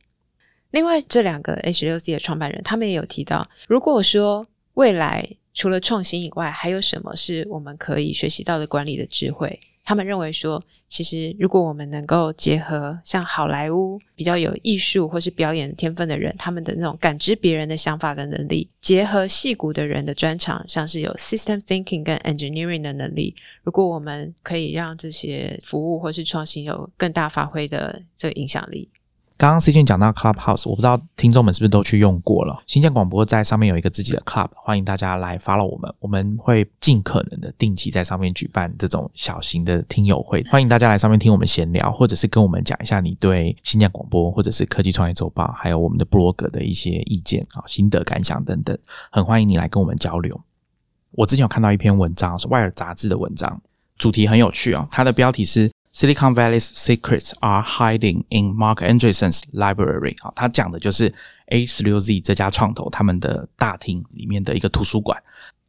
[0.70, 5.36] 另外，这两个 A 十六 Z 的创办人他们也有提到，如果说未来。
[5.56, 9.60] 除了创新以外，还有什么是我们可以学习到的管理的智慧？
[9.84, 28.88] 他们认为说，其实如果我们能够结合像好莱坞比较有艺术或是表演天分的人，他们的那种感知别人的想法的能力，结合戏骨的人的专长，像是有 system thinking 跟 engineering 的能力，如果我们可以让这些服务或是创新有更大发挥的这个影响力。
[29.36, 32.62] 刚刚 C 君讲到 Clubhouse，我不知道听众们是不是都去用过了。
[32.68, 35.92] 新建广播在上面有一个自己的 Club，欢迎大家来 follow 我们。
[35.98, 48.78] 我们会尽可能的定期在上面举办这种小型的听友会，欢迎大家来上面听我们闲聊，或者是跟我们讲一下你对新建广播或者是科技创业周报，还有我们的 blog 的一些意见啊、心得感想等等，
[49.10, 50.40] 很欢迎你来跟我们交流。
[51.10, 53.60] 我之前有看到一篇文章，是《外尔》杂志的文章，
[53.98, 55.73] 主题很有趣啊，它的标题是。
[55.94, 60.16] Silicon Valley's secrets are hiding in Mark Andreessen's library。
[60.22, 61.14] 啊，他讲的就是
[61.46, 65.16] A 十六 Z 这家创投他们的大厅里面的一个图书馆，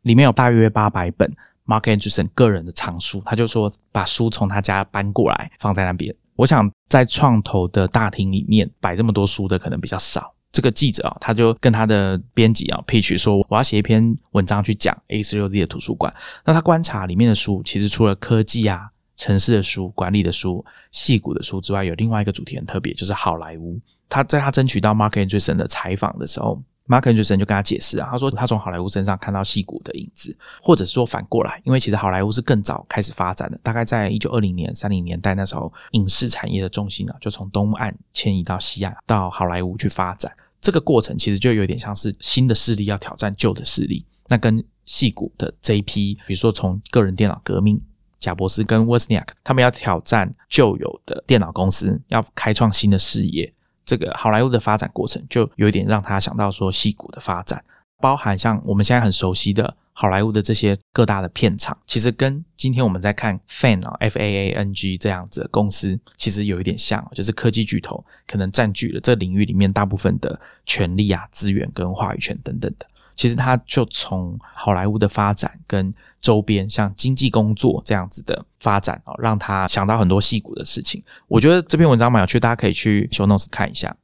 [0.01, 1.31] 里面有大约八百本
[1.67, 6.13] Mark Anderson 个人的藏书，他就说把书从他家搬过来放在那边。
[6.35, 10.33] 我想在创投的大厅里面摆这么多书的可能比较少。
[10.51, 16.11] 这个记者啊，他就跟他的编辑啊 pitch 说，我要写一篇文章去讲 A 十六 Z 的图书馆。
[16.45, 23.79] 那他观察里面的书，其实除了科技啊、城市的书、管理的书、戏骨的书之外，有另外一个主题很特别，就是好莱坞。
[24.07, 40.31] 他在他争取到 Mark Anderson 的采访的时候，Mark Anderson 就跟他解释啊，他说他从好莱坞身上看到戏骨的影子，或者是说反过来，因为其实好莱坞是更早开始发展的，大概在一九二零年、三零年代那时候，影视产业的重心啊，就从东岸迁移到西岸，到好莱坞去发展。
[40.61, 47.79] 这个过程其实就有点像是新的势力要挑战旧的势力，那跟戏骨的这一批，比如说从个人电脑革命，
[48.25, 53.53] 贾伯斯跟沃斯尼亚克，他们要挑战旧有的电脑公司，要开创新的事业。
[53.85, 57.63] 这个好莱坞的发展过程，就有一点让他想到说戏骨的发展，
[58.01, 59.77] 包含像我们现在很熟悉的。
[59.97, 72.85] 好莱坞的这些各大的片场，其实跟今天我们在看 Fan 啊 F A A N G 这样子的公司，其实有一点像，就是科技巨头可能占据了这领域里面大部分的权力啊、资源跟话语权等等的。
[73.15, 81.01] 其实他就从好莱坞的发展跟周边像经济工作这样子的发展啊，让他想到很多戏骨的事情。
[81.27, 83.95] 我觉得这篇文章蛮有趣，大家可以去 Show Notes 看一下。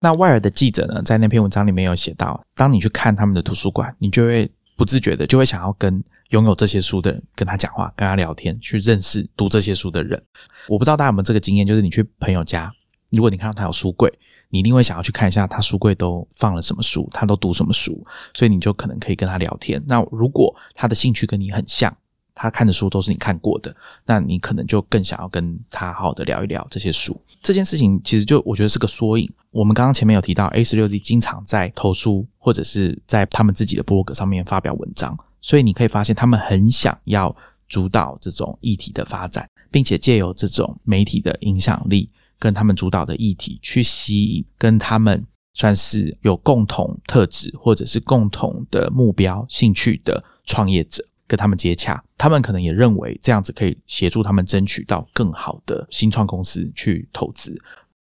[0.00, 4.50] 那外尔的记者呢，在那篇文章里面有写到，当你去看他们的图书馆，你就会。
[4.74, 10.20] 不自觉的就会想要跟拥有这些书的人跟他讲话，跟他聊天，去认识读这些书的人。
[10.66, 12.72] 我不知道大家有没有这个经验，就是你去朋友家，
[13.12, 14.12] 如果你看到他有书柜，
[14.48, 19.82] 你一定会想要去看一下他书柜都放了什么书，他都读什么书，所以你就可能可以跟他聊天。
[19.86, 21.94] 那如果他的兴趣跟你很像，
[22.34, 23.74] 他看的书都是你看过的，
[24.06, 27.20] 那你可能就更想要跟他好好的聊一聊这些书。
[27.42, 29.30] 这件事情其实就我觉得是个缩影。
[29.50, 37.34] 我们刚刚前面有提到，A 十六 Z 经常在投书或者是在他们自己的博客上面发表文章，所以你可以发现他们很想要
[37.68, 42.10] 主导这种议题的发展，并且借由这种媒体的影响力
[42.42, 45.24] 跟他们主导的议题，去吸引跟他们
[45.54, 51.04] 算是有共同特质或者是共同的目标兴趣的创业者。
[51.28, 57.58] 跟他们接洽，他们可能也认为这样子可以协助他们争取到更好的新创公司去投资。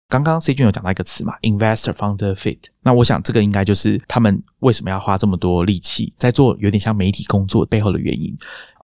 [0.09, 2.57] 刚刚 C 君有讲到一个词嘛，investor founder fit。
[2.81, 8.35] 那我想这个应该就是他们为什么要花这么多力气在做有点像媒体工作背后的原因。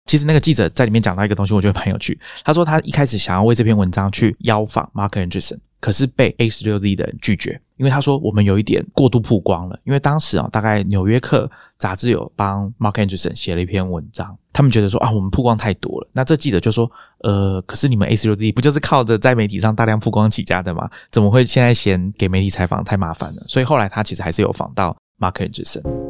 [0.06, 2.18] 其实那个记者在里面讲到一个东西，我觉得蛮有趣。
[2.44, 5.58] 他说他一开始想要为这篇文章去邀访 Mark Anderson。
[5.78, 9.78] 可是被 A 十六 Z 的人拒绝，因为他说我们有一点过度曝光了。
[9.84, 11.44] 因为当时啊，大概《纽约客》
[11.76, 16.08] 杂志有帮 Mark Anderson 写了一篇文章，他们觉得说啊，我们曝光太多了。
[16.12, 20.88] 那这记者就说，呃，可是你们 A 十六 Z 不就是靠着在媒体上大量曝光起家的吗？
[21.12, 23.44] 怎么会现在嫌给媒体采访太麻烦了？
[23.46, 26.05] 所以后来他其实还是有访到 Mark Anderson。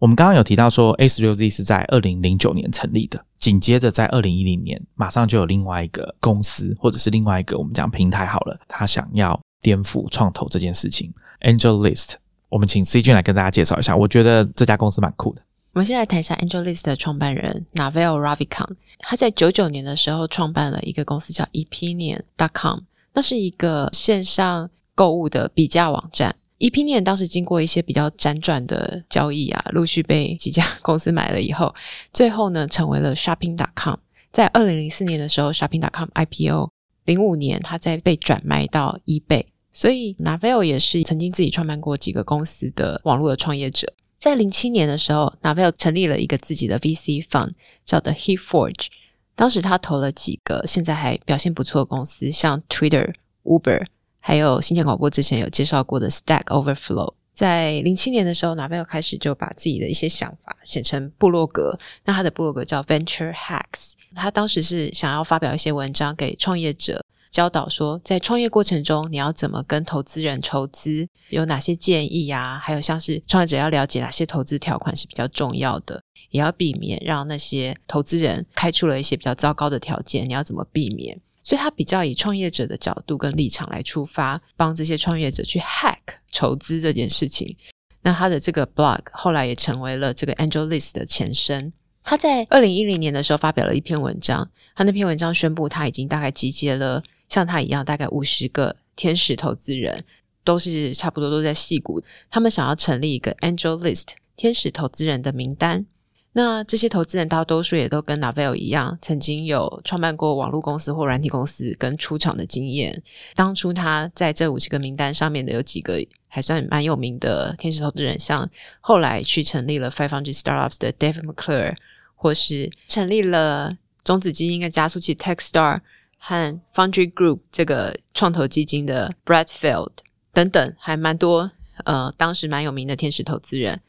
[0.00, 11.12] 我们刚刚有提到说，A 十六 Z 是在二零零九年成立的，紧接着在二零一零年，马上就有另外一个公司，或者是另外一个我们讲平台好了，他想要颠覆创投这件事情。
[11.42, 12.14] Angel List，
[12.48, 13.94] 我们请 C 君来跟大家介绍一下。
[13.94, 15.42] 我觉得这家公司蛮酷的。
[15.74, 22.78] 我们先来谈一下 Angel List 的创办人 Naval Ravikant，他在九九年的时候创办了一个公司叫 Epinion.com，
[23.12, 26.34] 那是一个线上购物的比价网站。
[26.60, 31.74] Epinion 当时经过一些比较辗转的交易啊，陆续被几家 公司买了以后，
[32.12, 33.96] 最后呢成为了 Shopping.com。
[34.30, 36.70] 在二零零四年的时候，Shopping.com IPO，
[37.06, 39.46] 零五年它再被转卖到 eBay。
[39.72, 43.92] 所以 Navel 也是曾经自己创办过几个公司的网络的创业者。
[44.18, 47.52] 在零七年的时候，Navel 成立了一个自己的 VC fund，
[47.84, 48.88] 叫 The He Forge。
[49.34, 53.86] 当时他投了几个现在还表现不错的公司，像 Twitter、Uber。
[54.20, 61.78] 还有新建广播之前有介绍过的 Stack Overflow，在零七年的时候，拿贝尔开始就把自己的一些想法写成部落格。
[62.04, 72.60] 那他的部落格叫 Venture Hacks，他当时是想要发表一些文章给创业者，教导说在创业过程中你要怎么跟投资人筹资，有哪些建议呀？
[72.62, 81.18] 还有像是创业者要了解哪些投资条款是比较重要的，也要避免让那些投资人开出了一些比较糟糕的条件，你要怎么避免？
[81.42, 85.98] 所以他比较以创业者的角度跟立场来出发，帮这些创业者去 hack
[86.30, 87.56] 筹资这件事情。
[88.02, 91.72] 那他的这个 blog 后来也成为了这个 Angel List 的前身。
[92.02, 100.04] 他在二零一零年的时候发表了一篇文章，他那篇文章宣布他已经大概集结了像他一样大概五十个天使投资人，
[100.42, 105.84] 都是差不多都在戏谷，他们想要成立一个 Angel List 天使投资人的名单。
[106.32, 113.02] 那这些投资人大多数也都跟 Navel 一样，曾经有创办过网络公司或软体公司跟出厂的经验。
[113.34, 118.48] 当初他在这五十个名单上面的有几个还算蛮有名的天使投资人，像
[118.80, 121.74] 后来去成立了 Five Hundred Startups 的 David McClure，
[122.14, 125.80] 或是成立了种子基金跟加速器 TechStar
[126.16, 129.90] 和 Foundry Group 这个创投基金的 Bradfield
[130.32, 131.50] 等等，还蛮多
[131.84, 133.80] 呃，当时蛮有名的天使投资人。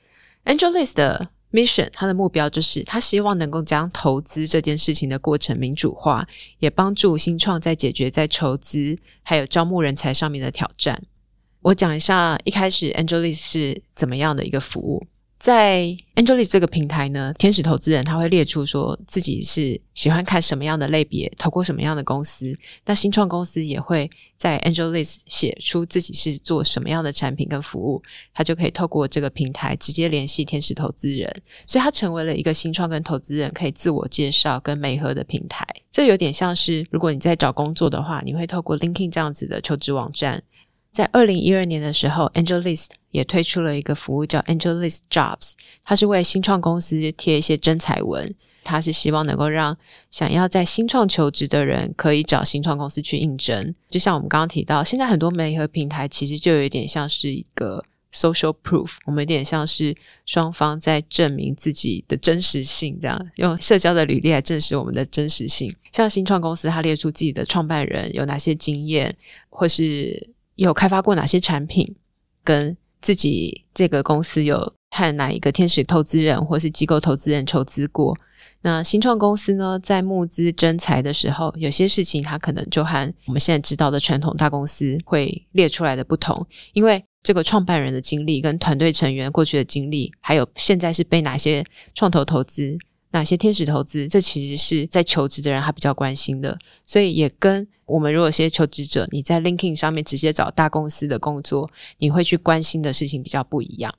[0.45, 6.27] AngelList 的 mission，他的目标就是他希望能够将投资这件事情的过程民主化，
[6.59, 11.03] 也帮助新创在解决在筹资还有招募人才上面的挑战。
[11.61, 15.05] 我讲一下一开始 AngelList 是怎么样的一个服务。
[15.41, 22.55] 在 Angelis 这个平台呢，天使投资人他会列出说自己是喜欢看什么样的类别，投过什么样的公司。
[22.85, 28.03] 那新创公司也会在 Angelis 写出自己是做什么样的产品跟服务，
[28.35, 35.65] 他就可以透过这个平台直接联系天使投资人，所以他成为了一个新创跟投资人可以自我介绍跟媒合的平台。
[35.89, 40.43] 这有点像是如果你在找工作的话，你会透过 LinkedIn 这样子的求职网站。
[40.91, 48.33] 在二零一二年的时候，AngelList 也推出了一个服务叫 AngelList Jobs，它是为新创公司贴一些真彩文，
[48.63, 49.77] 它是希望能够让
[50.09, 53.73] 想要在新创求职的人可以找新创公司去应征。
[53.89, 57.83] 就像我们刚刚提到，现在很多媒合平台其实就有点像是一个
[58.13, 65.73] social proof，我们有点像是双方在证明自己的真实性，这样用社交的履历来证实我们的真实性。
[65.93, 69.15] 像新创公司，它列出自己的创办人有哪些经验，
[69.49, 70.29] 或是
[70.61, 71.95] 有开发过哪些产品，
[72.43, 78.15] 跟自己这个公司有和哪一个天使投资人或是机构投资人筹资过？
[78.61, 92.77] 那新创公司呢，在募资征才的时候，有些事情它可能就和我们现在知道的传统大公司会列出来的不同，因为这个创办人的经历、跟团队成员过去的经历，还有现在是被哪些创投投资。
[93.11, 94.07] 哪些天使投资？
[94.07, 103.93] 这其实是在求职的人他比较关心的，所以也跟我们如果些求职者你在 Linking 上面直接找大公司的工作，你会去关心的事情比较不一样。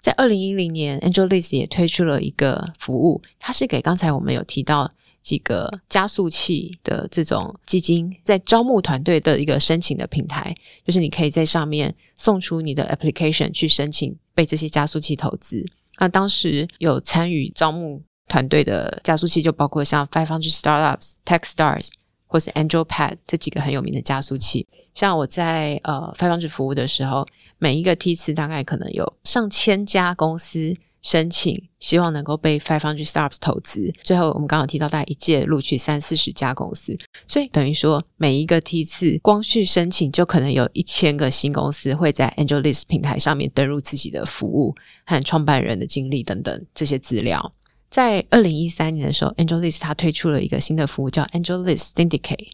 [0.00, 4.92] 在二零一零年，AngelList 也推出了一个服务，它是给刚才我们有提到
[5.22, 10.54] 几个加速器的这种基金在招募团队的一个申请的平台，
[10.84, 15.64] 就是你可以在上面送出你的 application 去申请被这些加速器投资。
[16.00, 18.02] 那当时有参与招募。
[18.28, 21.90] 团队的加速器就包括像 Five Hundred Startups、TechStars
[22.26, 24.66] 或是 AngelPad 这几个很有名的加速器。
[24.94, 27.26] 像我在呃 Five Hundred 服务的时候，
[27.58, 33.94] 每一个梯次大概可能有上千家公司申请，希望能够被 Five Hundred Startups 投资。
[34.02, 36.98] 最后我们刚刚提到，大概一届录取三四十家公司，
[37.28, 44.74] 所以等于说每一个梯次光去申请，就可能有一千个新公司会在 AngelList 平台上面登录自己的服务
[45.06, 47.52] 和创办人的经历等等这些资料。
[47.90, 52.48] 在二零一三年的时候，AngelList 它推出了一个新的服务，叫 AngelList Syndicate。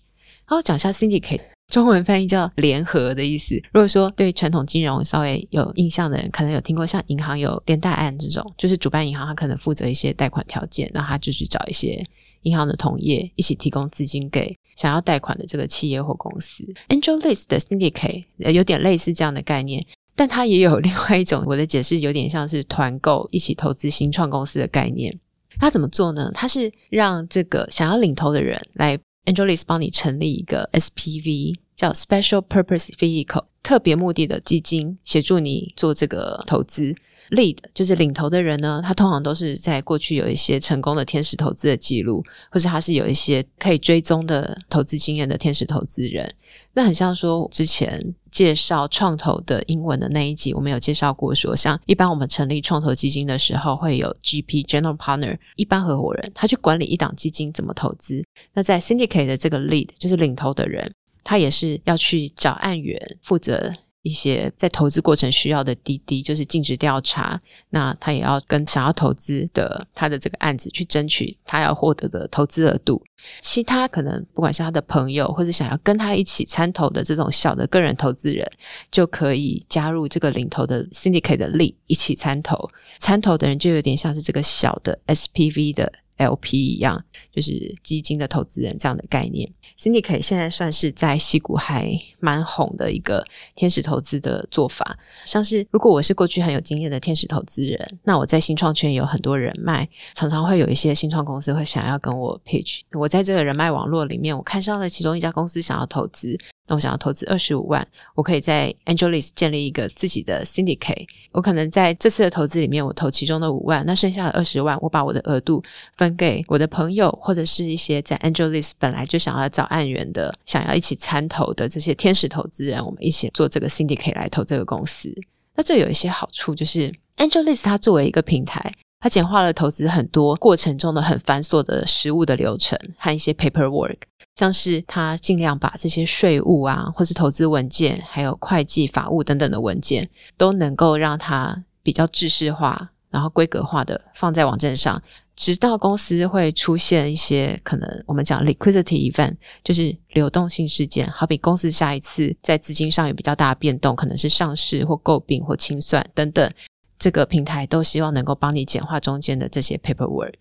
[0.47, 3.55] 然后讲一下 Syndicate，中文翻译叫联合的意思。
[3.73, 12.07] 如果说对传统金融稍微有印象的人，可能有听过像银行有连带案这种，就是主办银行它可能负责一些贷款条件，那他就去找一些
[12.43, 16.65] 银行的同业一起提供资金给想要贷款的这个企业或公司。
[16.91, 19.85] AngelList 的 Syndicate 有点类似这样的概念。
[20.17, 25.19] 但它也有另外一种，我的解释有点像是团购一起投资新创公司的概念。
[25.59, 26.31] 他怎么做呢？
[26.35, 36.95] 他是让这个想要领投的人来 AngelList 帮你成立一个 SPV，叫 Special Purpose Vehicle，特别目的的基金，协助你做这个投资。
[37.31, 46.33] Lead 就是领头的人呢，他通常都是在过去有一些成功的天使投资的记录，或是他是有一些可以追踪的投资经验的天使投资人。
[46.75, 58.25] 那很像说之前介绍创投的英文的那一集，我们有介绍过，说像一般我们成立创投基金的时候，会有 GP General Partner 一般合伙人，他去管理一档基金怎么投资。
[58.53, 63.73] 那在 Syndicate 的这个 Lead 就是领头的人，他也是要去找案源负责。
[64.05, 67.41] 一些在投资过程需要的滴滴，就是尽职调查。
[67.71, 73.03] 那他也要跟想要投资的他的这个案子去争取他要获得的投资额度。
[73.41, 78.47] 其他可能不管是他的朋友，或者想要跟他一起参投的这种小的个人投资人，
[78.91, 82.71] 就可以加入这个领头的 syndicate 的力一起参投。
[82.99, 87.03] 参投的人就有点像是这个小的 SPV 的 LP 一样，
[87.33, 89.51] 就是基金的投资人这样的概念。
[89.79, 91.91] Syndicate 现在算是在西谷还
[92.21, 94.97] 蛮红的一个天使投资的做法。
[95.25, 102.81] 像是如果我是过去很有经验的天使投资人，那我在新创圈有很多人脉，常常会有一些新创公司会想要跟我 pitch。
[102.93, 106.39] 我在这个人脉网络里面，我看上了其中一家公司想要投资。
[106.67, 111.07] 那我想要投资二十五万，我可以在 Angelis 建立一个自己的 Syndicate。
[111.31, 115.63] 我可能在这次的投资里面，我投其中的五万，那剩下的二十万，我把我的额度
[115.99, 125.15] 分分给我的朋友，或者是一些在 AngelList 本来就想要找案源的、想要一起参投的这些天使投资人，我们一起做这个 Syndicate 来投这个公司。
[125.55, 128.71] 那这有一些好处，就是 AngelList 它作为一个平台。
[129.01, 133.99] 它简化了投资很多过程中的很繁琐的实务的流程和一些 paperwork，
[134.37, 145.03] 像是它尽量把这些税务啊，或是投资文件，还有会计法务等等的文件，都能够让它比较制式化，然后规格化的放在网站上，
[145.37, 156.51] 直到公司会出现一些可能我们讲 liquidity event，就是流动性事件，好比公司下一次在资金上有比较大的变动，可能是上市或购并或清算等等。
[156.97, 160.35] 这个平台都希望能够帮你简化中间的这些 paperwork。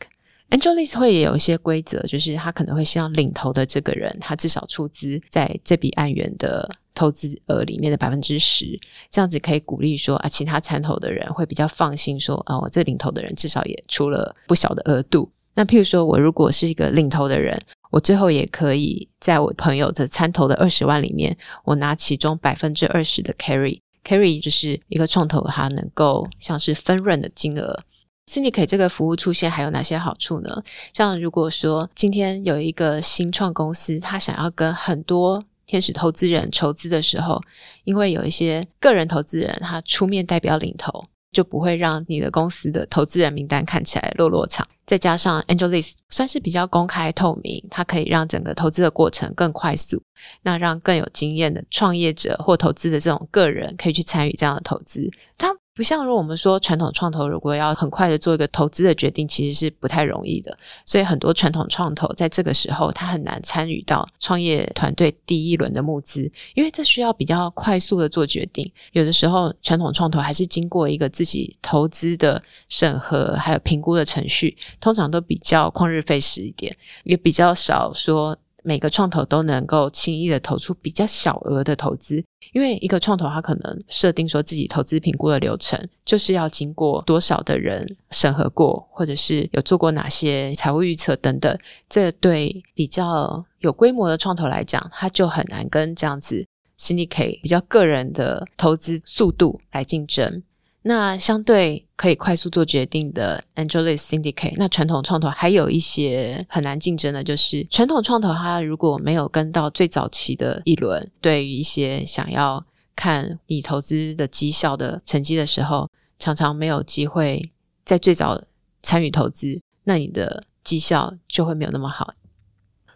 [0.52, 8.80] Angelis 会也有一些规则，就是他可能会希望领头的这个人，他至少出资在这笔案源的投资额里面的百分之十，
[9.10, 15.30] 这样子可以鼓励说啊，其他参投的人会比较放心，说哦，这领投的人至少也出了不小的额度。
[15.56, 23.80] 那譬如说我如果是一个领投的人，我最后也可以在我朋友的参投的二十万里面，我拿其中百分之二十的 carry。
[24.04, 27.80] Carry 就是一个创投，它能够像是分润的金额。
[28.26, 30.64] Syndicate 这个服务出现还有哪些好处呢？
[30.94, 37.42] 像如果说今天有一个新创公司，他想要跟很多天使投资人筹资的时候，
[37.84, 41.06] 因为有一些个人投资人他出面代表领头。
[41.34, 44.68] 就不会让你的公司的投资人名单看起来落落场。
[44.86, 50.00] 再加上 Angelis 算是比较公开透明，它可以让整个投资的过程更快速，
[50.44, 55.10] 那让更有经验的创业者或投资的这种个人可以去参与这样的投资。
[55.36, 60.56] 它不像如果我们说传统创投，如果要很快的做一个投资的决定，其实是不太容易的。
[60.86, 68.72] 所以很多传统创投在这个时候，他很难参与到创业团队第一轮的募资，因为这需要比较快速的做决定。
[68.92, 78.38] 有的时候传统创投还是经过一个自己投资的审核还有评估的程序，通常都比较旷日费时一点，也比较少说。
[78.64, 91.60] 每个创投都能够轻易的投出比较小额的投资，因为一个创投他可能设定说自己投资评估的流程，就是要经过多少的人审核过，或者是有做过哪些财务预测等等。
[91.90, 96.46] 这对比较有规模的创投来讲，他就很难跟这样子
[96.80, 100.42] syndicate 比较个人的投资速度来竞争。
[100.86, 112.66] 那相对可以快速做决定的 Angelis Syndicate，那传统创投还有一些很难竞争的，就是传统创投它如果没有跟到最早期的一轮，对于一些想要
[112.96, 117.52] 看你投资的绩效的成绩的时候，常常没有机会
[117.86, 118.44] 在最早
[118.82, 122.14] 参与投资，那你的绩效就会没有那么好。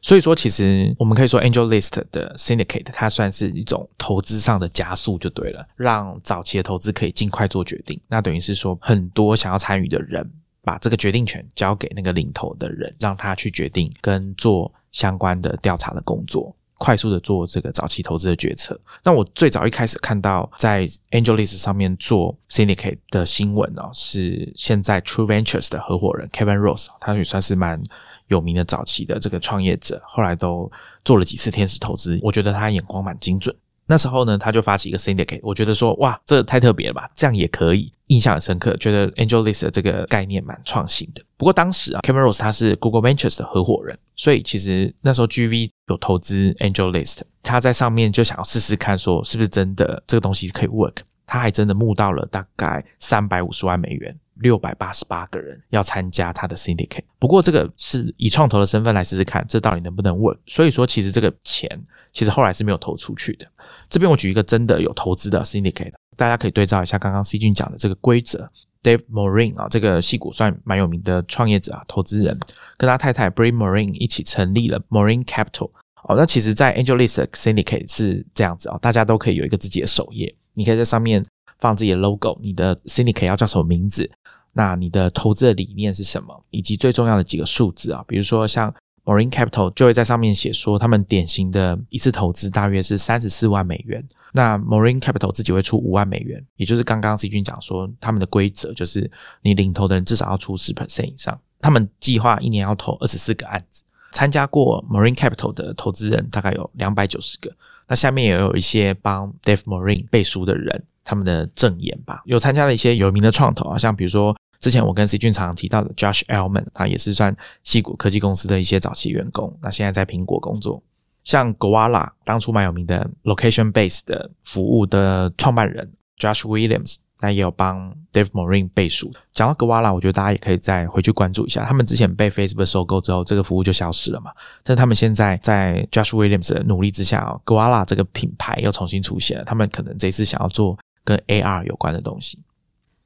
[0.08, 8.00] 所以说，其实我们可以说，Angel List 的 Syndicate 它算是一种投资上的加速，就对了，让早期的投资可以尽快做决定。
[8.08, 10.26] 那等于是说，很多想要参与的人，
[10.64, 18.80] 把这个决定权交给那个领头的人，让他去决定跟做相关的调查的工作，快速的做这个早期投资的决策。
[19.04, 27.84] 那我最早一开始看到在 Angel List 上面做 Syndicate 的新闻哦，是现在 True Ventures 的合伙人 Kevin Rose，他也算是蛮。
[28.28, 30.72] 有名的早期的这个创业者，后来都
[31.04, 33.56] 做了几次天使投资，我觉得他眼光蛮精准。
[33.90, 41.24] 那时候呢，他就发起一个 syndicate，我觉得说哇，这太特别了吧，这样也可以，印象很深刻，觉得 AngelList 的这个概念蛮创新的。
[41.38, 54.14] 不过当时啊，Cameron 他是 Google Ventures 的合伙人，所以其实那时候 GV 有投资 AngelList，他在上面就想要试试看，说是不是真的这个东西可以 work，他还真的募到了大概三百五十万美元。
[54.40, 60.38] 六百八十八个人要参加他的 syndicate，不过这个是以创投的身份来试试看，这到底能不能 work？
[60.46, 61.70] 所以说，其实这个钱
[62.12, 63.46] 其实后来是没有投出去的。
[63.90, 68.50] 这边我举一个真的有投资的 syndicate，大家可以对照一下刚刚 C 君讲的这个规则。
[68.84, 72.38] Dave Morin 啊，这个戏骨算蛮有名的创业者啊，投资人
[72.78, 75.72] 跟他太太 Bray Morin 一起成立了 Morin Capital。
[76.04, 81.26] 哦，那其实，在 AngelList syndicate 是这样子啊，大家都可以有一个自己的首页，你可以在上面。
[81.60, 84.10] 放自己的 logo，你的 syndicate 要叫什么名字？
[84.54, 86.44] 那你的投资的理念是什么？
[86.50, 88.74] 以及最重要的几个数字啊，比如说像
[89.06, 94.04] Marine Capital 就会在上面写说，他们典型的一次投资大约是三十四万美元。
[94.34, 99.10] 那 Marine Capital 自己会出五万美元，也就是刚刚 C 君讲说，他们的规则就是
[99.42, 101.40] 你领投的人至少要出十 percent 以上。
[101.60, 107.52] 他们计划一年要投二十四个案子，参加过 Marine Capital 的投资人大概有两百九十个。
[107.88, 114.36] 那下面也有一些帮 Dave Marine 背书的人，他们的证言吧，有参加了一些有名的创投啊，像比如说。
[114.60, 117.34] 之前我跟 C 俊常提到的 Josh Elman，他也是算
[117.64, 120.82] 西谷科技公司的一些早期员工，那现在在苹果工作。
[121.24, 125.88] 像 Goala 当初蛮有名的 Location Base 的服务的创办人
[126.18, 129.14] Josh Williams，那也有帮 Dave Morin 背书。
[129.32, 131.64] 讲到 Goala，我觉得大家也可以再回去关注一下。
[131.64, 134.32] 他们之前被 Facebook 收购之后，这个服务就消失了嘛。
[134.64, 139.44] 但是他们现在在 Josh Williams 的努力之下，Goala 这个品牌又重新出现了。
[139.44, 140.76] 他们可能这次想要做
[141.08, 142.38] 跟 AR 有关的东西。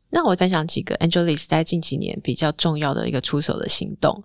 [0.10, 4.24] 那我分享几个 Angelis 在近几年比较重要的一个出手的行动。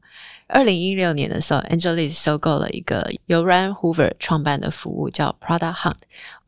[0.48, 5.94] 二零一六年的时候，Angelis 收购了一个由 Ryan Hoover 创办的服务，叫 Product Hunt。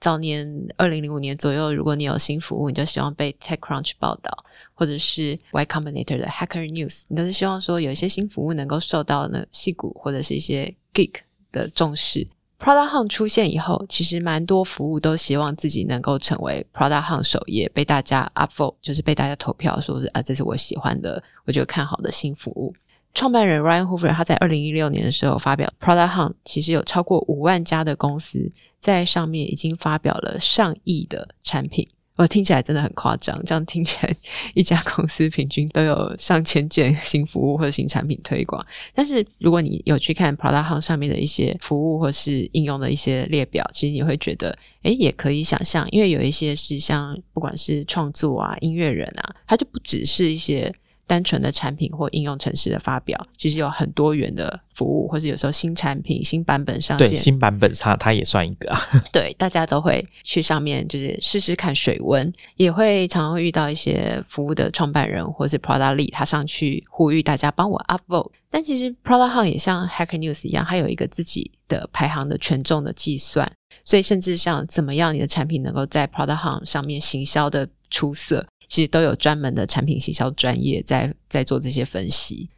[0.01, 11.21] 早年二零零五年左右，如果你有新服务，你就希望被 TechCrunch 报道，或者是 Y Combinator 的 Hacker News，你都是希望说有一些新服务能够受到呢戏股或者是一些 Geek
[11.53, 12.27] 的重视。
[12.59, 22.75] Product Hunt 出现以后，其实蛮多服务都希望自己能够成为 Product Hunt 首页，被大家 upvote，就是被大家投票，说是啊，这是我喜欢的，我觉得看好的新服务。
[23.15, 31.89] 创办人 Ryan Hoover 他在二零一六年的时候发表，Product Hunt 其实有超过五万家的公司在上面已经发表了上亿的产品。
[32.19, 34.15] 我听起来真的很夸张，这样听起来
[34.53, 38.63] 一家公司平均都有上千件新服务或新产品推广。
[38.93, 50.75] 但是如果你有去看 Product Hunt 上面的一些服务或是应用的一些列表，其实你会觉得，哎，也可以想象，因为有一些是像不管是创作啊、音乐人啊，它就不只是一些。
[51.09, 58.73] 单纯的产品或应用程式的发表，其实有很多元的服务，或是有时候新产品、新版本上线，对新版本它它也算一个。
[59.11, 68.31] 对，大家都会去上面就是试试看水温，也会常常遇到一些服务的创办人或是 Product Lead，他上去呼吁大家帮我 upvote。
[68.51, 73.51] 但其实 Product Hunt 也像 Hacker News 一样，它有一个自己的排行的权重的计算，
[73.85, 78.47] 所以甚至像怎么样你的产品能够在 Product Hunt 上面行销的出色。
[78.69, 82.49] 其实都有专门的产品行销专业在在做这些分析。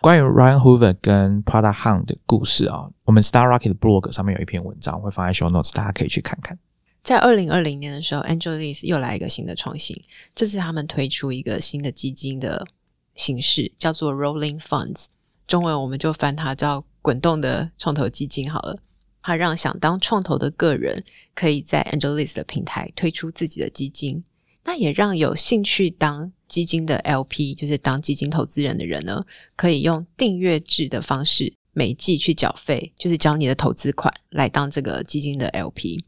[0.00, 6.56] 关于 Ryan Hoover 跟 Prada Hunt 的故事啊，我们 Star Rocket blog 上面有一篇文章会放在 Show Notes，大家可以去看看。
[7.02, 10.00] 在二零二零年的时候，Angelis 又来一个新的创新，
[10.34, 12.66] 这次他们推出一个新的基金的
[13.14, 15.06] 形式，叫做 Rolling Funds，
[15.46, 18.78] 中文我们就翻它叫滚动的创投基金好了。
[19.22, 21.02] 它让想当创投的个人
[21.34, 24.22] 可以在 Angelis 的平台推出自己的基金。
[24.66, 36.04] 那也让有兴趣当基金的 LP，就是当基金投资人的人呢，可以用订阅制的方式，每季去缴费，就是缴你的投资款来当这个基金的 LP。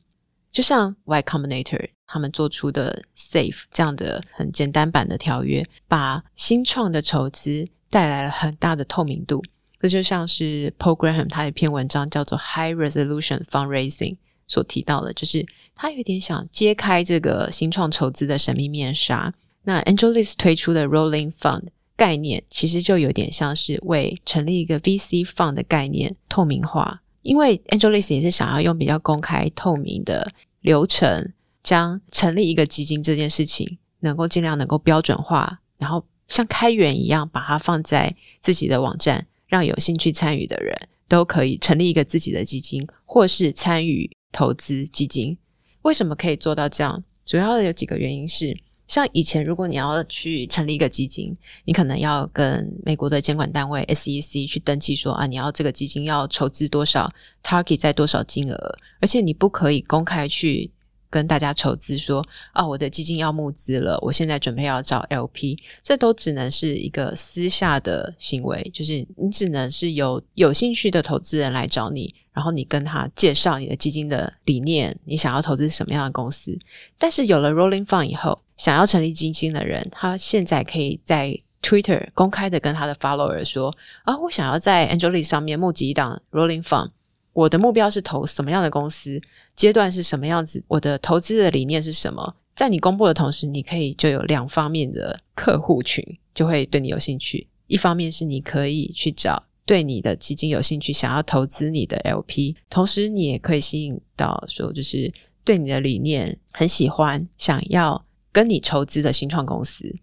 [0.51, 9.43] 就像 Y Combinator 他们做出的 Safe 这样的很简单版的条约，把新创的筹资带来了很大的透明度。
[9.81, 14.17] 这就像是 Program 他一篇文章叫做 High Resolution Fundraising
[14.49, 15.47] 所提到的，就是。
[15.81, 19.33] 他有点想揭开这个新创筹资的神秘面纱。
[19.63, 27.01] 那 Angelis 推出的 Rolling Fund 概念，其实就有点像是为成立一个 VC Fund 的概念透明化。
[27.23, 30.33] 因为 Angelis 也是想要用比较公开透明的
[30.63, 31.33] 流程，
[31.63, 40.77] 将成立一个基金这件事情能够尽量能够标准化，然后像开源一样把它放在自己的网站，让有兴趣参与的人
[41.07, 45.37] 都可以成立一个自己的基金，或是参与投资基金。
[45.83, 47.03] 为什么可以做到这样？
[47.25, 57.13] 主要的有几个原因是，像以前如果你要去成立一个基金，你可能要跟美国的监管单位 SEC 去登记，说啊，你要这个基金要筹资多少
[57.43, 60.71] ，target 在多少金额，而且你不可以公开去。
[61.11, 62.23] 跟大家筹资说
[62.53, 76.57] 啊，我的基金要募资了，我现在准备要找 LP，这都只能是一个私下的行为，就是你只能是有有兴趣的投资人来找你，然后你跟他介绍你的基金的理念，你想要投资什么样的公司。
[76.97, 86.93] 但是有了 Rolling Fund 以后，想要成立基金的人，他现在可以在 Twitter 公开的跟他的 follower 说啊，我想要在 Angelis 上面募集一档 Rolling Fund。
[87.33, 89.21] 我的目标是投什么样的公司？
[89.57, 90.63] 阶段是什么样子？
[90.69, 92.37] 我的投资的理念是什么？
[92.55, 97.49] 在你公布的同时，你可以就有两方面的客户群就会对你有兴趣。
[97.67, 105.13] 一方面是你可以去找对你的基金有兴趣、想要投资你的 LP，同时你也可以吸引到说就是
[105.45, 108.03] 对你的理念很喜欢、想要
[108.33, 109.95] 跟你筹资的新创公司。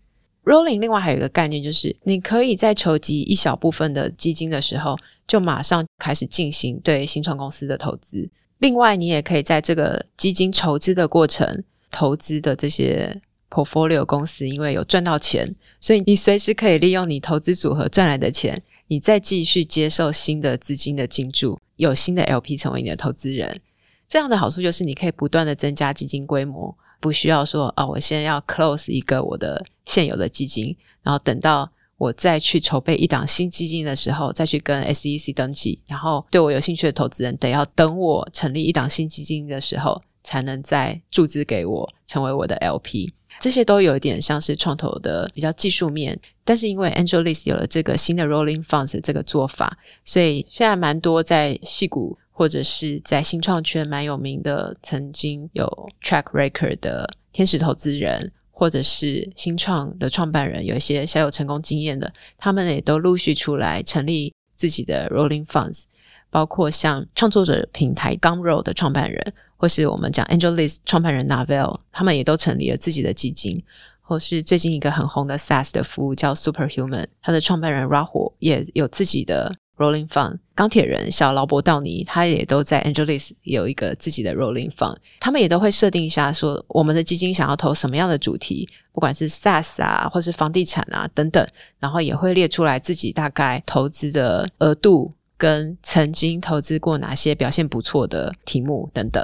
[0.43, 4.95] Rolling 另外还有一个概念就是，你可以在筹集一小部分的基金的时候。
[5.27, 8.29] 就马上开始进行对新创公司的投资。
[8.59, 23.59] 另外，你也可以在这个基金筹资的过程，投资的这些 portfolio 公司，因为有赚到钱，所以你随时可以利用你投资组合赚来的钱，你再继续接受新的资金的进驻，有新的 LP 成为你的投资人。
[24.07, 31.71] 这样的好处就是你可以不断的增加基金规模，不需要说啊，我现在要 close 一个我的现有的基金，然后等到。
[31.97, 43.13] 我再去筹备一档新基金的时候，再去跟 SEC 登记，然后对我有兴趣的投资人得要等我成立一档新基金的时候，才能再注资给我成为我的 LP。
[43.39, 58.31] 这些都有一点像是创投的比较技术面，但是因为 AngelList 有了这个新的 Rolling Funds 这个做法，所以现在蛮多在戏股或者是在新创圈蛮有名的，曾经有 Track Record 的天使投资人。
[58.57, 65.83] 或者是新创的创办人，有一些小有成功经验的，他们也都陆续出来成立自己的 Rolling Funds，
[66.29, 73.63] 包括像创作者平台 Gumroad 的创办人，或是我们讲 AngelList 创办人 Navel，他们也都成立了自己的基金，
[74.01, 79.55] 或是最近一个很红的 SaaS 的服务叫 Superhuman，他的创办人 Rahul 也有自己的。
[79.77, 91.45] Rolling Fund，钢铁人小劳勃道尼，他也都在 Angelis 有一个自己的 Rolling Fund，他们也都会设定一下，说我们的基金想要投什么样的主题，不管是 SaaS 啊，或是房地产啊等等，
[91.77, 99.21] 然后也会列出来自己大概投资的额度跟曾经投资过哪些表现不错的题目等等。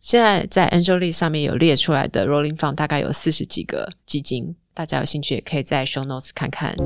[0.00, 6.76] 现在在 Angelis 上面有列出来的 Rolling Fund 大概有四十几个基金，大家有兴趣也可以在 Show Notes 看看。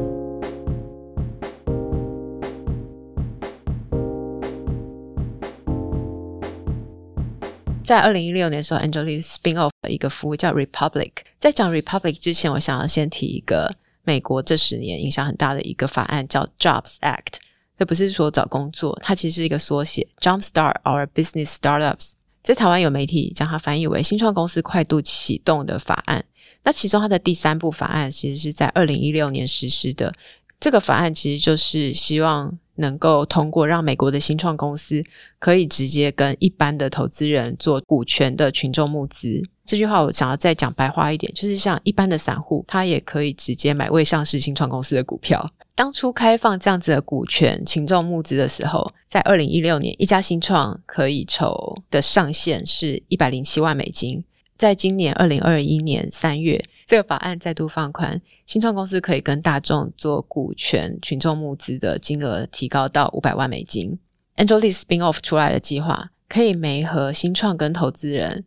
[7.84, 11.12] 在二零一六年的时候，Angelis spin off 的一个服务叫 Republic。
[11.38, 17.34] 在讲 Republic 之前，我想要先提一个美国这十年影响很大的一个法案，叫 Jobs Act。
[17.78, 22.12] 这不是说找工作，它其实是一个缩写，Jumpstart Our Business Startups。
[22.42, 26.24] 在台湾有媒体将它翻译为新创公司快速启动的法案。
[26.64, 30.12] 那其中它的第三部法案其实是在二零一六年实施的。
[30.60, 32.58] 这个法案其实就是希望。
[32.76, 35.02] 能够通过让美国的新创公司
[35.38, 39.42] 可以直接跟一般的投资人做股权的群众募资。
[39.64, 45.50] 这句话我想要再讲白话一点，就是像一般的散户，他也可以直接买未上市新创公司的股票。
[45.74, 54.22] 当初开放这样子的股权群众募资的时候，在二零一六年，一家新创可以筹的上限是一百零七万美金。
[54.56, 56.64] 在今年二零二一年三月。
[56.86, 63.98] 这个法案再度放宽，新创公司可以跟大众做股权群众募资的金额提高到五百万美金。
[64.36, 68.44] AngelList spin off 出来的计划可以媒合新创跟投资人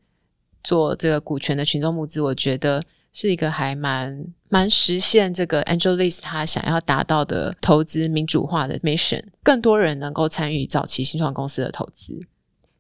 [0.64, 2.84] 做这个股权的群众募资，我觉得
[3.14, 12.20] 是一个还蛮蛮实现这个 AngelList 他想要达到的投资民主化的 mission，更多人能够参与早期新创公司的投资。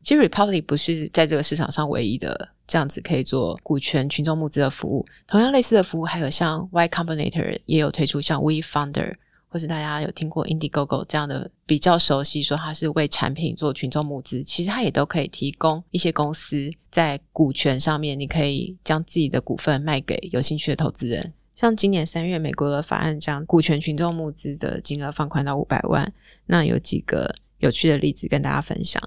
[0.01, 2.49] 其实 Republic 不是在这个市场上唯一的。
[2.67, 9.15] 这样子可以做股权群众募资的服务，同样类似的服务还有像 Y Combinator 也有推出像 We Founder，
[9.47, 21.33] 或是大家有听过 Indiegogo 这样的比较熟悉，说它是为产品做群众募资，其实它也都可以提供一些公司在股权上面，你可以将自己的股份卖给有兴趣的投资人。
[21.53, 26.11] 像今年三月美国的法案将股权群众募资的金额放宽到五百万，
[26.47, 29.01] 那有几个有趣的例子跟大家分享。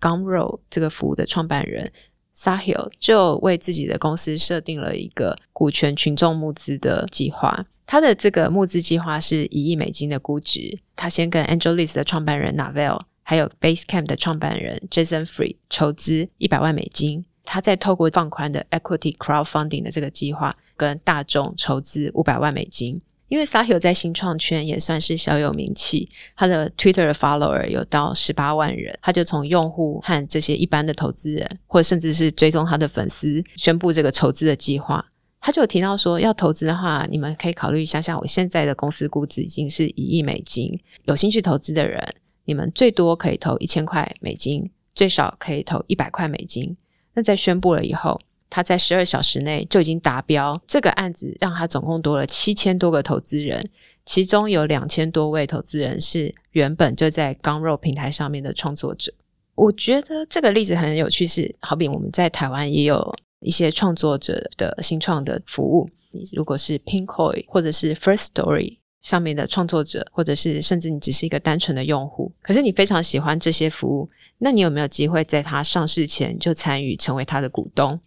[0.00, 1.92] Gumroad 这个服务的创办人。
[2.34, 7.66] Sahil 就为自己的公司设定了一个股权群众募资的计划。
[7.86, 10.78] 他的这个募资计划是一亿美金的估值。
[10.94, 17.24] 他先跟 AngelList 的创办人 Navel，还有 Basecamp 的创办人 Jason Free 筹资一百万美金。
[17.44, 23.00] 他再透过放宽的 Equity Crowdfunding 的这个计划，跟大众筹资五百万美金。
[23.30, 35.06] 因为 Sahil 在新创圈也算是小有名气，他的 Twitter 的 follower 有到十八万人，他就从用户和这些一般的投资人，或甚至是追踪他的粉丝，宣布这个筹资的计划。
[35.40, 42.14] 他就有提到说，要投资的话，你们可以考虑一下，像我现在的公司估值已经是一亿美金，有兴趣投资的人，
[42.46, 46.76] 你们最多可以投一千块美金，最少可以投一百块美金。
[47.14, 48.20] 那在宣布了以后。
[48.50, 53.70] 他在十二小时内就已经达标，这个案子让他总共多了七千多个投资人，
[54.04, 59.12] 其中有两千多位投资人是原本就在刚肉平台上面的创作者。
[59.54, 78.00] 我觉得这个例子很有趣，是好比我们在台湾也有一些创作者的新创的服务，你如果是 Pinkoi 或者是 First Story 上面的创作者，或者是甚至你只是一个单纯的用户，可是你非常喜欢这些服务，那你有没有机会在它上市前就参与成为它的股东？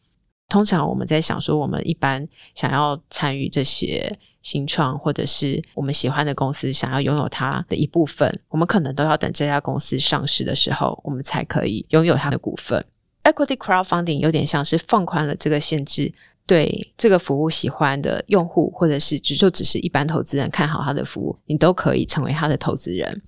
[0.53, 12.85] 通常我们在想说，我们一般想要参与这些新创或者是我们喜欢的公司想要拥有它的一部分，我们可能都要等这家公司上市的时候，我们才可以拥有它的股份。
[13.23, 16.13] Equity crowdfunding 有点像是放宽了这个限制，
[16.45, 23.23] 对这个服务喜欢的用户，或者是只就只是一般投资人看好它的服务，你都可以成为它的投资人。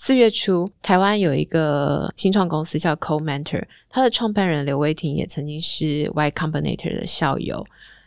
[0.00, 7.66] 四月初，台湾有一个新创公司叫 CoMentor，它的创办人刘威霆也曾经是 Y Combinator 的校友。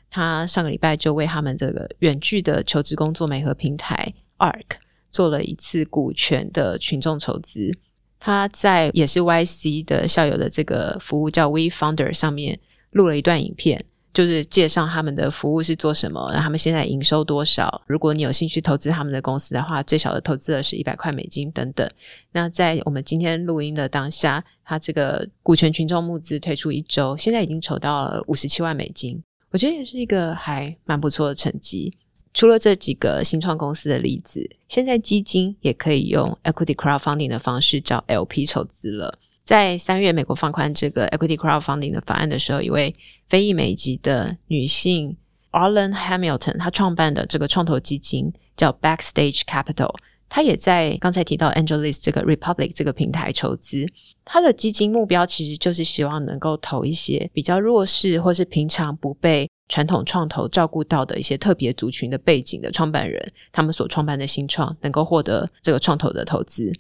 [0.10, 4.78] 他上个礼拜就为他们这个远距的求职工作美合平台 Arc
[5.10, 7.78] 做了一次股权的群众筹资。
[8.20, 12.60] 他在也是 YC 的校友的这个服务叫 We Founder 上面
[12.92, 13.84] 录了一段影片。
[14.14, 17.82] 就是介绍他们的服务是做什么，然后他们现在营收多少。
[17.88, 21.90] 如果你有兴趣投资他们的公司的话，最少的投资额是一百块美金等等。
[22.32, 31.98] 那在我们今天录音的当下，他这个股权群众募资推出一周，现在已经筹到了五十七万美金，我觉得也是一个还蛮不错的成绩。
[32.34, 39.20] 除了这几个新创公司的例子，现在基金也可以用 equity crowdfunding 的方式找 LP 筹资了。
[39.44, 42.96] 在三月，美国放宽这个 equity crowdfunding 的法案的时候，一位
[43.28, 45.18] 非裔美籍的女性
[45.52, 49.94] Arlen Hamilton，她创办的这个创投基金叫 Backstage Capital，
[50.30, 53.86] 她也在刚才提到 AngelList 这个 Republic 这个平台筹资。
[54.24, 66.72] 她的基金目标其实就是希望能够投一些比较弱势或是平常不被传统创投照顾到的一些特别族群的背景的创办人，他们所创办的新创能够获得这个创投的投资。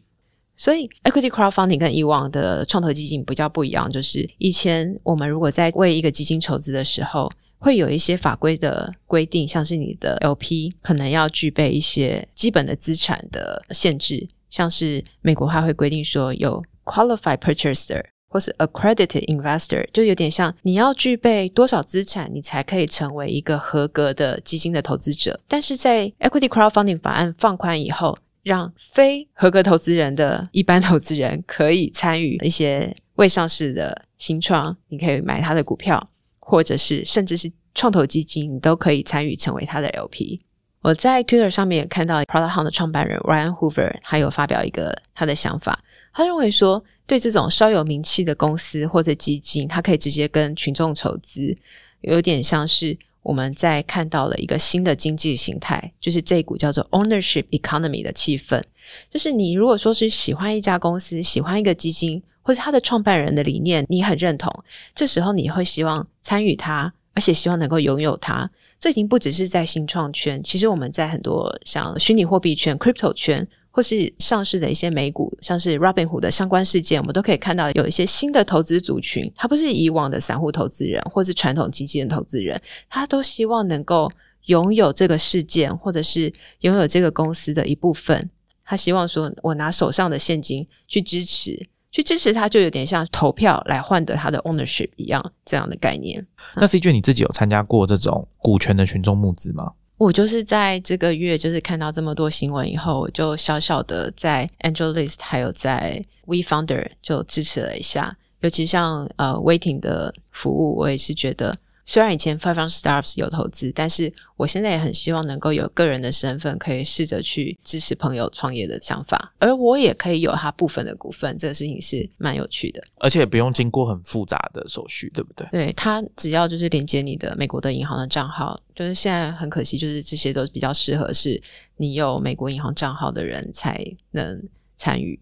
[0.56, 25.39] 所以，equity crowdfunding 跟以往的创投基金比较不一样，就是以前我们如果在为一个基金筹资的时候，会有一些法规的规定，像是你的 LP 可能要具备一些基本的资产的限制，像是美国它会规定说有 qualified purchaser 或是 accredited investor，就有点像你要具备多少资产，你才可以成为一个合格的基金的投资者。
[25.47, 40.42] 但是在 equity crowdfunding 法案放宽以后，让非合格投资人的一般投资人可以参与一些未上市的新创，你可以买他的股票，或者是甚至是创投基金，你都可以参与成为他的 LP。
[40.82, 45.84] 我在 Twitter 上面也看到 Product Hunt 的创办人 Ryan Hoover，他有发表一个他的想法，
[46.14, 51.56] 他认为说，对这种稍有名气的公司或者基金，他可以直接跟群众筹资，
[52.02, 52.98] 有点像是。
[53.24, 58.62] 我们在看到了一个新的经济形态，就是这一股叫做 ownership economy 的气氛。
[59.10, 64.52] 就是你如果说是喜欢一家公司、喜欢一个基金，或者他的创办人的理念，你很认同，
[64.96, 68.50] 这时候你会希望参与它，而且希望能够拥有它。
[68.80, 73.48] 这已经不只是在新创圈，其实我们在很多像虚拟货币圈 （crypto 圈）。
[73.72, 84.12] 或是上市的一些美股，像是 Robinhood 的相关事件，我们都可以看到有一些新的投资族群，他不是以往的散户投资人，或是传统基金的投资人，他都希望能够
[84.48, 88.30] 拥有这个事件，或者是拥有这个公司的一部分。
[88.66, 96.26] 他希望说，我拿手上的现金去支持，去支持他，就有点像投票来换得他的 ownership 一样这样的概念。
[96.56, 99.74] 那 C 卷你自己有参加过这种股权的群众募资吗？
[100.02, 111.56] 我就是在这个月，就是看到这么多新闻以后，我就小小的在 AngelList 还有在 WeFounder 就支持了一下，尤其像呃 Waiting 的服务，我也是觉得。
[111.86, 125.48] 虽然以前 Five Round Startups 有投资，但是我现在也很希望能够有个人的身份，可以试着去支持朋友创业的想法，而我也可以有他部分的股份，这个事情是蛮有趣的，而且不用经过很复杂的手续，对不对？
[125.52, 131.42] 对他只要就是连接你的美国的银行的账号，就是现在很可惜，就是这些都是比较适合是
[131.78, 134.42] 你有美国银行账号的人才能
[134.76, 135.20] 参与。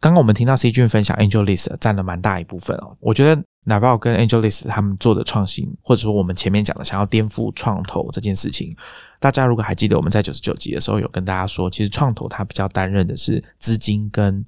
[0.00, 3.42] 刚刚我们听到 C 君分享 AngelList 占了蛮大一部分哦，我觉得。
[3.68, 8.74] 哪怕我跟 Angelis 他们做的创新，或者说我们前面讲的想要颠覆创投这件事情，
[9.20, 14.42] 大家如果还记得我们在九十九集的时候有跟大家说，其实创投它比较担任的是资金跟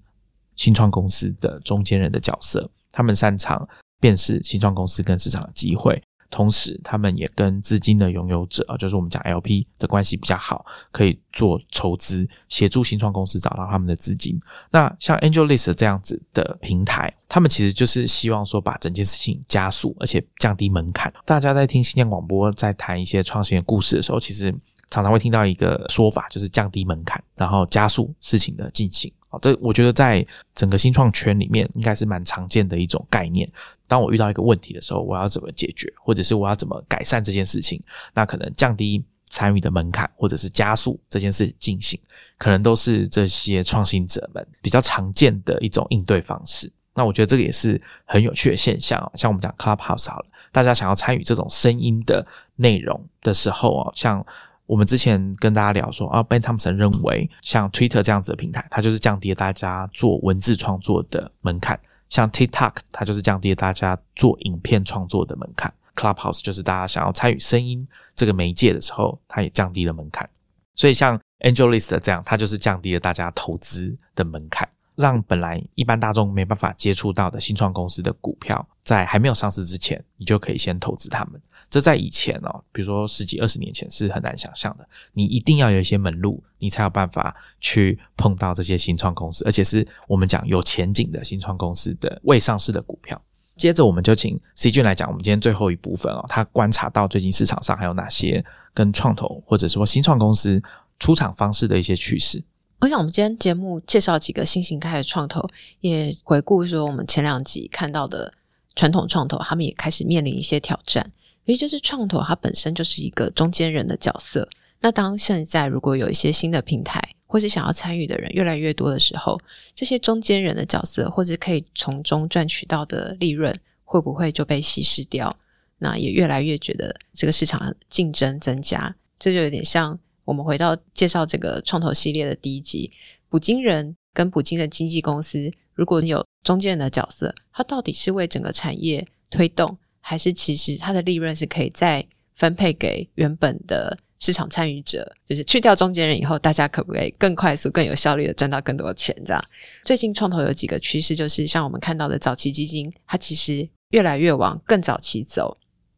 [0.57, 3.69] 新创公司的中间人的角色，他们擅长
[4.01, 6.03] 辨识新创公司跟市场的机会。
[6.31, 14.41] 同时，他们也跟资金的拥有者啊，就是我们讲 LP 的关系比较好，可以做筹资，协助新创公司找到他们的资金。
[14.71, 21.13] 那像 AngelList 这样子的平台，他们其实就是希望说把整件事情加速，而且降低门槛。
[21.25, 24.55] 大家在听新疆广播，在谈一些创新的故事的时候，其实
[24.89, 29.13] 常常会听到一个说法，就是降低门槛，然后加速事情的进行。
[29.31, 33.49] 啊，这我觉得在整个新创圈里面应该是蛮常见的一种概念。
[33.91, 37.83] 当我遇到一个问题的时候，我要怎么解决，或者是我要怎么改善这件事情，
[38.15, 41.99] 那可能降低参与的门槛，或者是加速这件事进行，
[42.39, 46.73] 可能都是这些创新者们比较常见的一种应对方式。
[46.95, 49.11] 那我觉得这个也是很有趣的现象啊。
[49.17, 52.25] 像我们讲 Clubhouse 好了，大家想要参与这种声音的
[52.55, 54.25] 内容的时候啊，像。
[54.67, 61.77] 我们之前跟大家聊说啊，Ben Thompson 认为像 Twitter 这样子的平台，它就是降低了大家做文字创作的门槛；
[62.11, 70.29] 像 TikTok，它就是降低了大家做影片创作的门槛；Clubhouse 就是大家想要参与声音这个媒介的时候，它也降低了门槛。
[70.75, 74.69] 所以像 AngelList 这样，它就是降低了大家投资的门槛。
[74.97, 81.41] 让本来一般大众没办法接触到的新创公司的股票，在还没有上市之前，你就可以先投资他们。
[81.71, 84.87] 这在以前哦，比如说十几二十年前是很难想象的。
[85.13, 93.23] 你一定要有一些门路，你才有办法去碰到这些新创公司，而且是我们讲有前景的新创公司的未上市的股票。
[93.57, 98.45] 接着，我们就请 C 君来讲我们今天最后一部分哦，他观察到最近市场上还有哪些
[98.75, 100.61] 跟创投或者说新创公司
[100.99, 102.43] 出场方式的一些趋势。
[102.81, 105.47] 我想，我们今天节目介绍几个新形态的创投，
[105.81, 108.33] 也回顾说我们前两集看到的
[108.75, 111.13] 传统创投，他们也开始面临一些挑战。
[111.51, 114.49] 也就是创投它本身就是一个中间人的角色。
[114.81, 119.41] 那当现在如果有一些新的平台，或是想要参与的人越来越多的时候，
[119.75, 125.37] 这些中间人的角色，或者可以从中赚取到的利润，会不会就被稀释掉？
[125.79, 129.99] 那也越来越觉得这个市场竞争增加，这就有点像。
[130.27, 132.93] 我们回到介绍这个创投系列的第一集，
[133.29, 145.15] 捕鲸人跟捕鲸的经纪公司，如果你有中间人的角色，它到底是为整个产业推动，还是其实它的利润是可以再分配给原本的市场参与者？
[145.27, 149.15] 就是去掉中间人以后，大家可不可以更快速、更有效率的赚到更多钱？
[149.25, 149.45] 这样，
[149.85, 155.57] 最近创投有几个趋势，就是像我们看到的早期基金，它其实越来越往更早期走。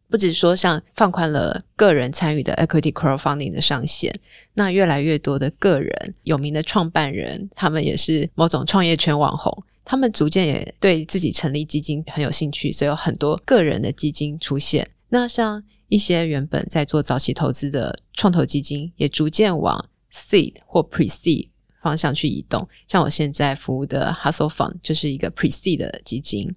[0.09, 4.15] 不止说像放宽了个人参与的 equity crowdfunding 的上限，
[4.53, 14.89] 那越来越多的个人有名的创办人，他们也是某种创业圈网红，他们逐渐也对自己成立基金很有兴趣，所以有很多个人的基金出现。
[15.09, 21.49] 那像一些原本在做早期投资的创投基金，也逐渐往 seed 或 pre seed
[21.83, 22.69] 方向去移动。
[22.87, 26.55] 像我现在服务的 Hustle Fund 就是一个 pre seed 的基金。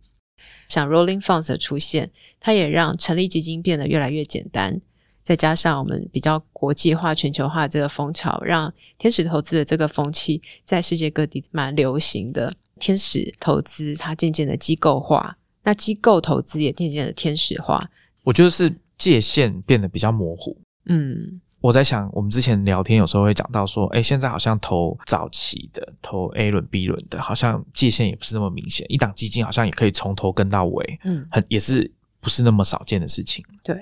[0.70, 4.80] 像 Rolling Funds 的出现，它也让成立基金变得越来越简单。
[5.24, 12.56] 再加上我们比较国际化、全球化这个风潮，让天使投资的这个风气在世界各地蛮流行的。
[12.80, 17.90] 天使投资它渐渐的机构化，那机构投资也渐渐的天使化。
[18.24, 20.58] 我觉得是界限变得比较模糊。
[20.86, 21.42] 嗯。
[21.62, 28.86] 我在想，我们之前聊天有时候会讲到说，哎，现在好像投早期的、投 A 轮、B 轮的，好像界限也不是那么明显。
[28.88, 33.44] 一档基金好像也可以从头跟到尾，嗯，很也是不是那么少见的事情。
[33.64, 33.76] 对，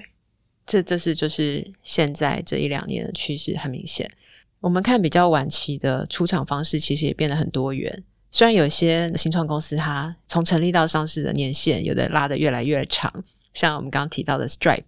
[0.66, 4.10] 这这是就是现在这一两年的趋势很明显。
[4.62, 8.02] 我们看比较晚期的出场方式，其实也变得很多元。
[8.34, 13.24] 虽然有些新创公司它从成立到上市的年限有的拉得越来越长，
[13.54, 14.84] 像我们刚刚提到的 Stripe，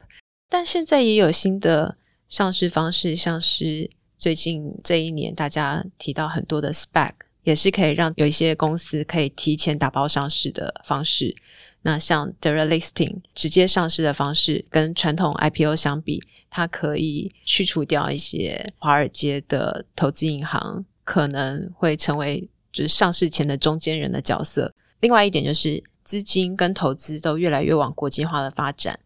[0.50, 1.96] 但现在也有新的。
[2.28, 3.88] 上市方式像是
[4.18, 7.12] 最近这一年大家提到很多的 SPAC，
[7.44, 11.36] 也是可以让有一些公司可以提前打包上市的方式。
[11.84, 16.20] 那像 Direct Listing 直接上市的方式，跟传统 IPO 相比，
[16.50, 24.74] 它可以去除掉一些华尔街的投资银行可能会成为就是上市前的中间人的角色。
[25.00, 29.00] 另外一点就是资金跟投资都越来越往国际化的发展。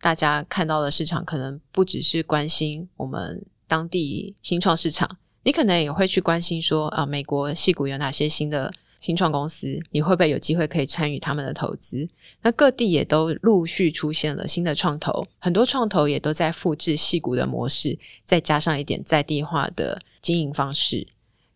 [0.00, 12.08] 大家看到的市场可能不只是关心我们当地新创市场，你可能也会去关心说啊，美国戏股有哪些新的新创公司，你会不会有机会可以参与他们的投资？
[12.42, 21.06] 那各地也都陆续出现了新的创投，很多创投也都在复制戏股的模式，再加上一点在地化的经营方式。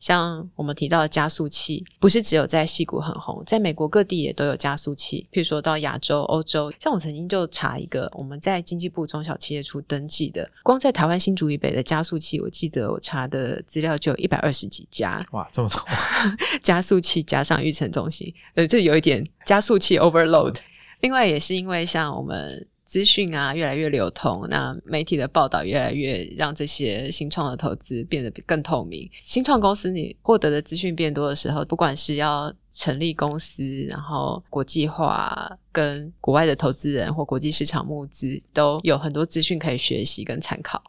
[0.05, 5.27] 像我们提到的加速器，不是只有在西谷很红，在美国各地也都有加速器。
[5.33, 15.25] 譬如说到亚洲、欧洲，像我曾经就查一个，我们在经济部中小企业处登记的，光在台湾新竹以北的加速器，我记得我查的资料就有一百二十几家。
[15.33, 15.81] 哇，这么多！
[16.63, 20.57] 加速器加上育成中心，呃，这有一点加速器 overload。
[21.01, 22.69] 另外也是因为像我们。
[22.95, 29.11] 资讯啊，越来越流通，那媒体的报道越来越让这些新创的投资变得更透明。
[29.12, 40.80] 新创公司你获得的资讯变多的时候，不管是要成立公司，然后国际化，跟国外的投资人或国际市场募资，都有很多资讯可以学习跟参考。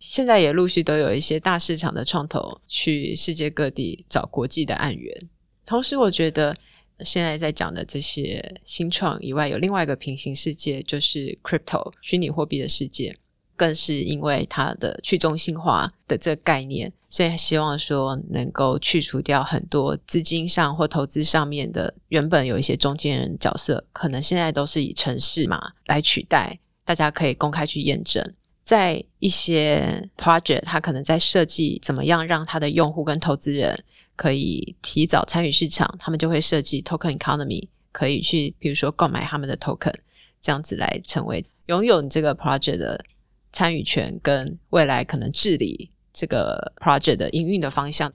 [0.00, 5.16] 现在也陆续都有一些大市场的创投去世界各地找国际的案源。
[5.64, 6.56] 同时，我觉得。
[7.04, 13.16] 现在在讲的这些新创以外，有另外一个平行世界，就是 crypto 虚拟货币的世界，
[13.56, 28.34] 更是因为它的去中心化的这个概念，所以希望说能够去除掉很多资金上或投资上面的原本有一些中间人角色，可能现在都是以城市嘛来取代，大家可以公开去验证。
[28.64, 33.84] 在一些 project，它可能在设计怎么样让它的用户跟投资人
[34.22, 39.92] 可以提早参与市场，他们就会设计 token economy，可以去比如说购买他们的 token，
[40.40, 43.04] 这样子来成为拥有你这个 project 的
[43.52, 48.12] 参与权跟未来可能治理这个 project 的营运的方向。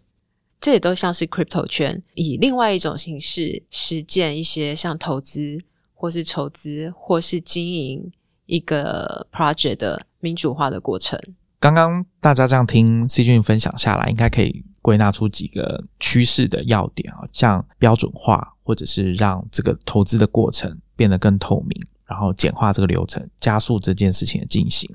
[0.61, 5.59] 这也都像是 crypto 圈以另外一种形式实践一些像投资
[5.93, 8.09] 或是筹资或是经营
[8.45, 10.07] 一个 project 的。
[10.19, 11.17] 民主化的过程。
[11.59, 24.89] 刚刚大家这样听 C 君分享下来，应该可以归纳出几个趋势的要点啊，像标准化，或者是让这个投资的过程变得更透明，然后简化这个流程，加速这件事情的进行。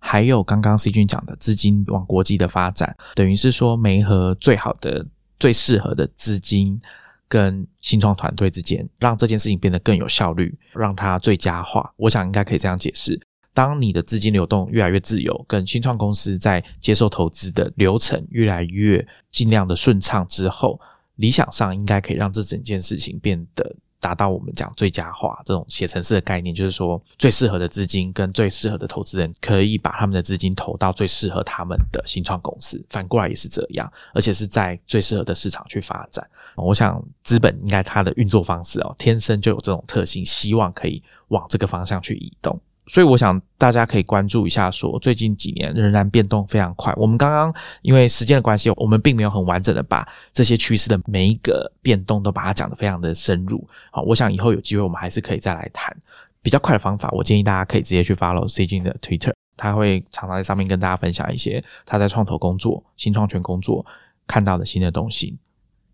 [0.00, 5.06] 还有刚刚 C 君讲的资金往国际的发展，等于是说媒和最好的、
[5.38, 6.80] 最适合的资金
[7.28, 11.94] 跟新创团队之间，让这件事情变得更有效率，让它最佳化。
[11.98, 13.20] 我想应该可以这样解释。
[13.56, 20.78] 当你的资金流动越来越自由，跟新创公司在接受投资的流程越来越尽量的顺畅之后，
[21.14, 36.22] 理想上应该可以让这整件事情变得达到我们讲最佳化这种写程式的概念，就是说最适合的资金跟最适合的投资人可以把他们的资金投到最适合他们的新创公司，反过来也是这样，而且是在最适合的市场去发展。
[36.56, 42.60] 我想资本应该它的运作方式哦，天生就有这种特性，希望可以往这个方向去移动。
[42.88, 46.92] 所以我想大家可以关注一下，说最近几年仍然变动非常快。
[46.96, 53.66] 我们刚刚因为时间的关系，我们并没有很完整的把这些趋势的每一个变动都把它讲得非常的深入。
[53.90, 55.94] 好，我想以后有机会我们还是可以再来谈
[56.42, 57.08] 比较快的方法。
[57.10, 63.84] 我建议大家可以直接去 follow C 君的 Twitter，他会常常在上面跟大家分享一些他在创投工作、新创权工作
[64.28, 65.36] 看到的新的东西。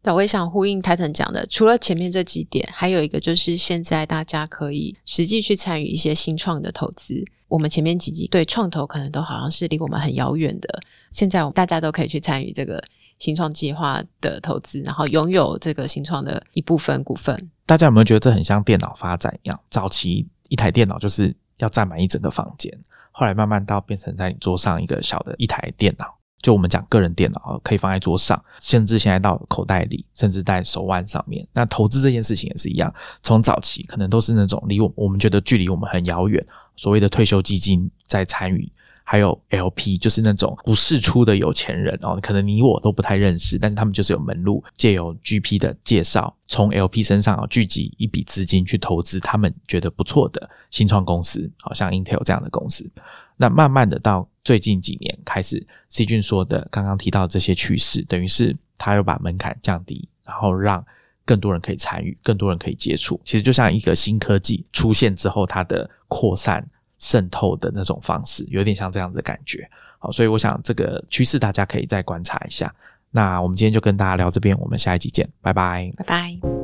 [0.02, 7.24] 对，我也想呼应 Titan 讲的，除了前面这几点，还有一个就是现在大家可以实际去参与一些新创的投资。
[7.46, 10.80] 我们前面几集对创投可能都好像是离我们很遥远的，
[11.10, 12.82] 现在我们大家都可以去参与这个
[13.18, 17.50] 新创计划的投资，然后拥有这个新创的一部分股份。
[17.64, 19.60] 大家有没有觉得这很像电脑发展一样？
[19.70, 22.76] 早期一台电脑就是要占满一整个房间，
[23.12, 26.06] 后来慢慢到变成在你桌上一个小的一台电脑。
[26.42, 31.46] 就我们讲个人电脑可以放在桌上，甚至现在到口袋里，甚至在手腕上面。
[31.52, 38.70] 那投资这件事情也是一样，从早期可能都是那种离我我们觉得距离我们很遥远，所谓的退休基金在参与，
[39.04, 52.90] 还有 LP 就是那种不世出的有钱人哦，可能你我都不太认识，但是他们就是有门路，借由 GP 的介绍，从 LP 身上啊聚集一笔资金去投资他们觉得不错的新创公司，好像 Intel 这样的公司。
[53.36, 60.84] 那慢慢的到最近几年开始，C 君说的刚刚提到这些趋势，等于是他又把门槛降低，然后让
[61.24, 63.20] 更多人可以参与，更多人可以接触。
[63.24, 66.66] 其实就像一个新科技出现之后，它的扩散
[66.98, 69.68] 渗透的那种方式，有点像这样子的感觉。
[69.98, 72.74] 好，所以我想这个趋势大家可以再观察一下。
[73.10, 76.61] 那我们今天就跟大家聊这边，我们下一集见，拜拜，拜拜。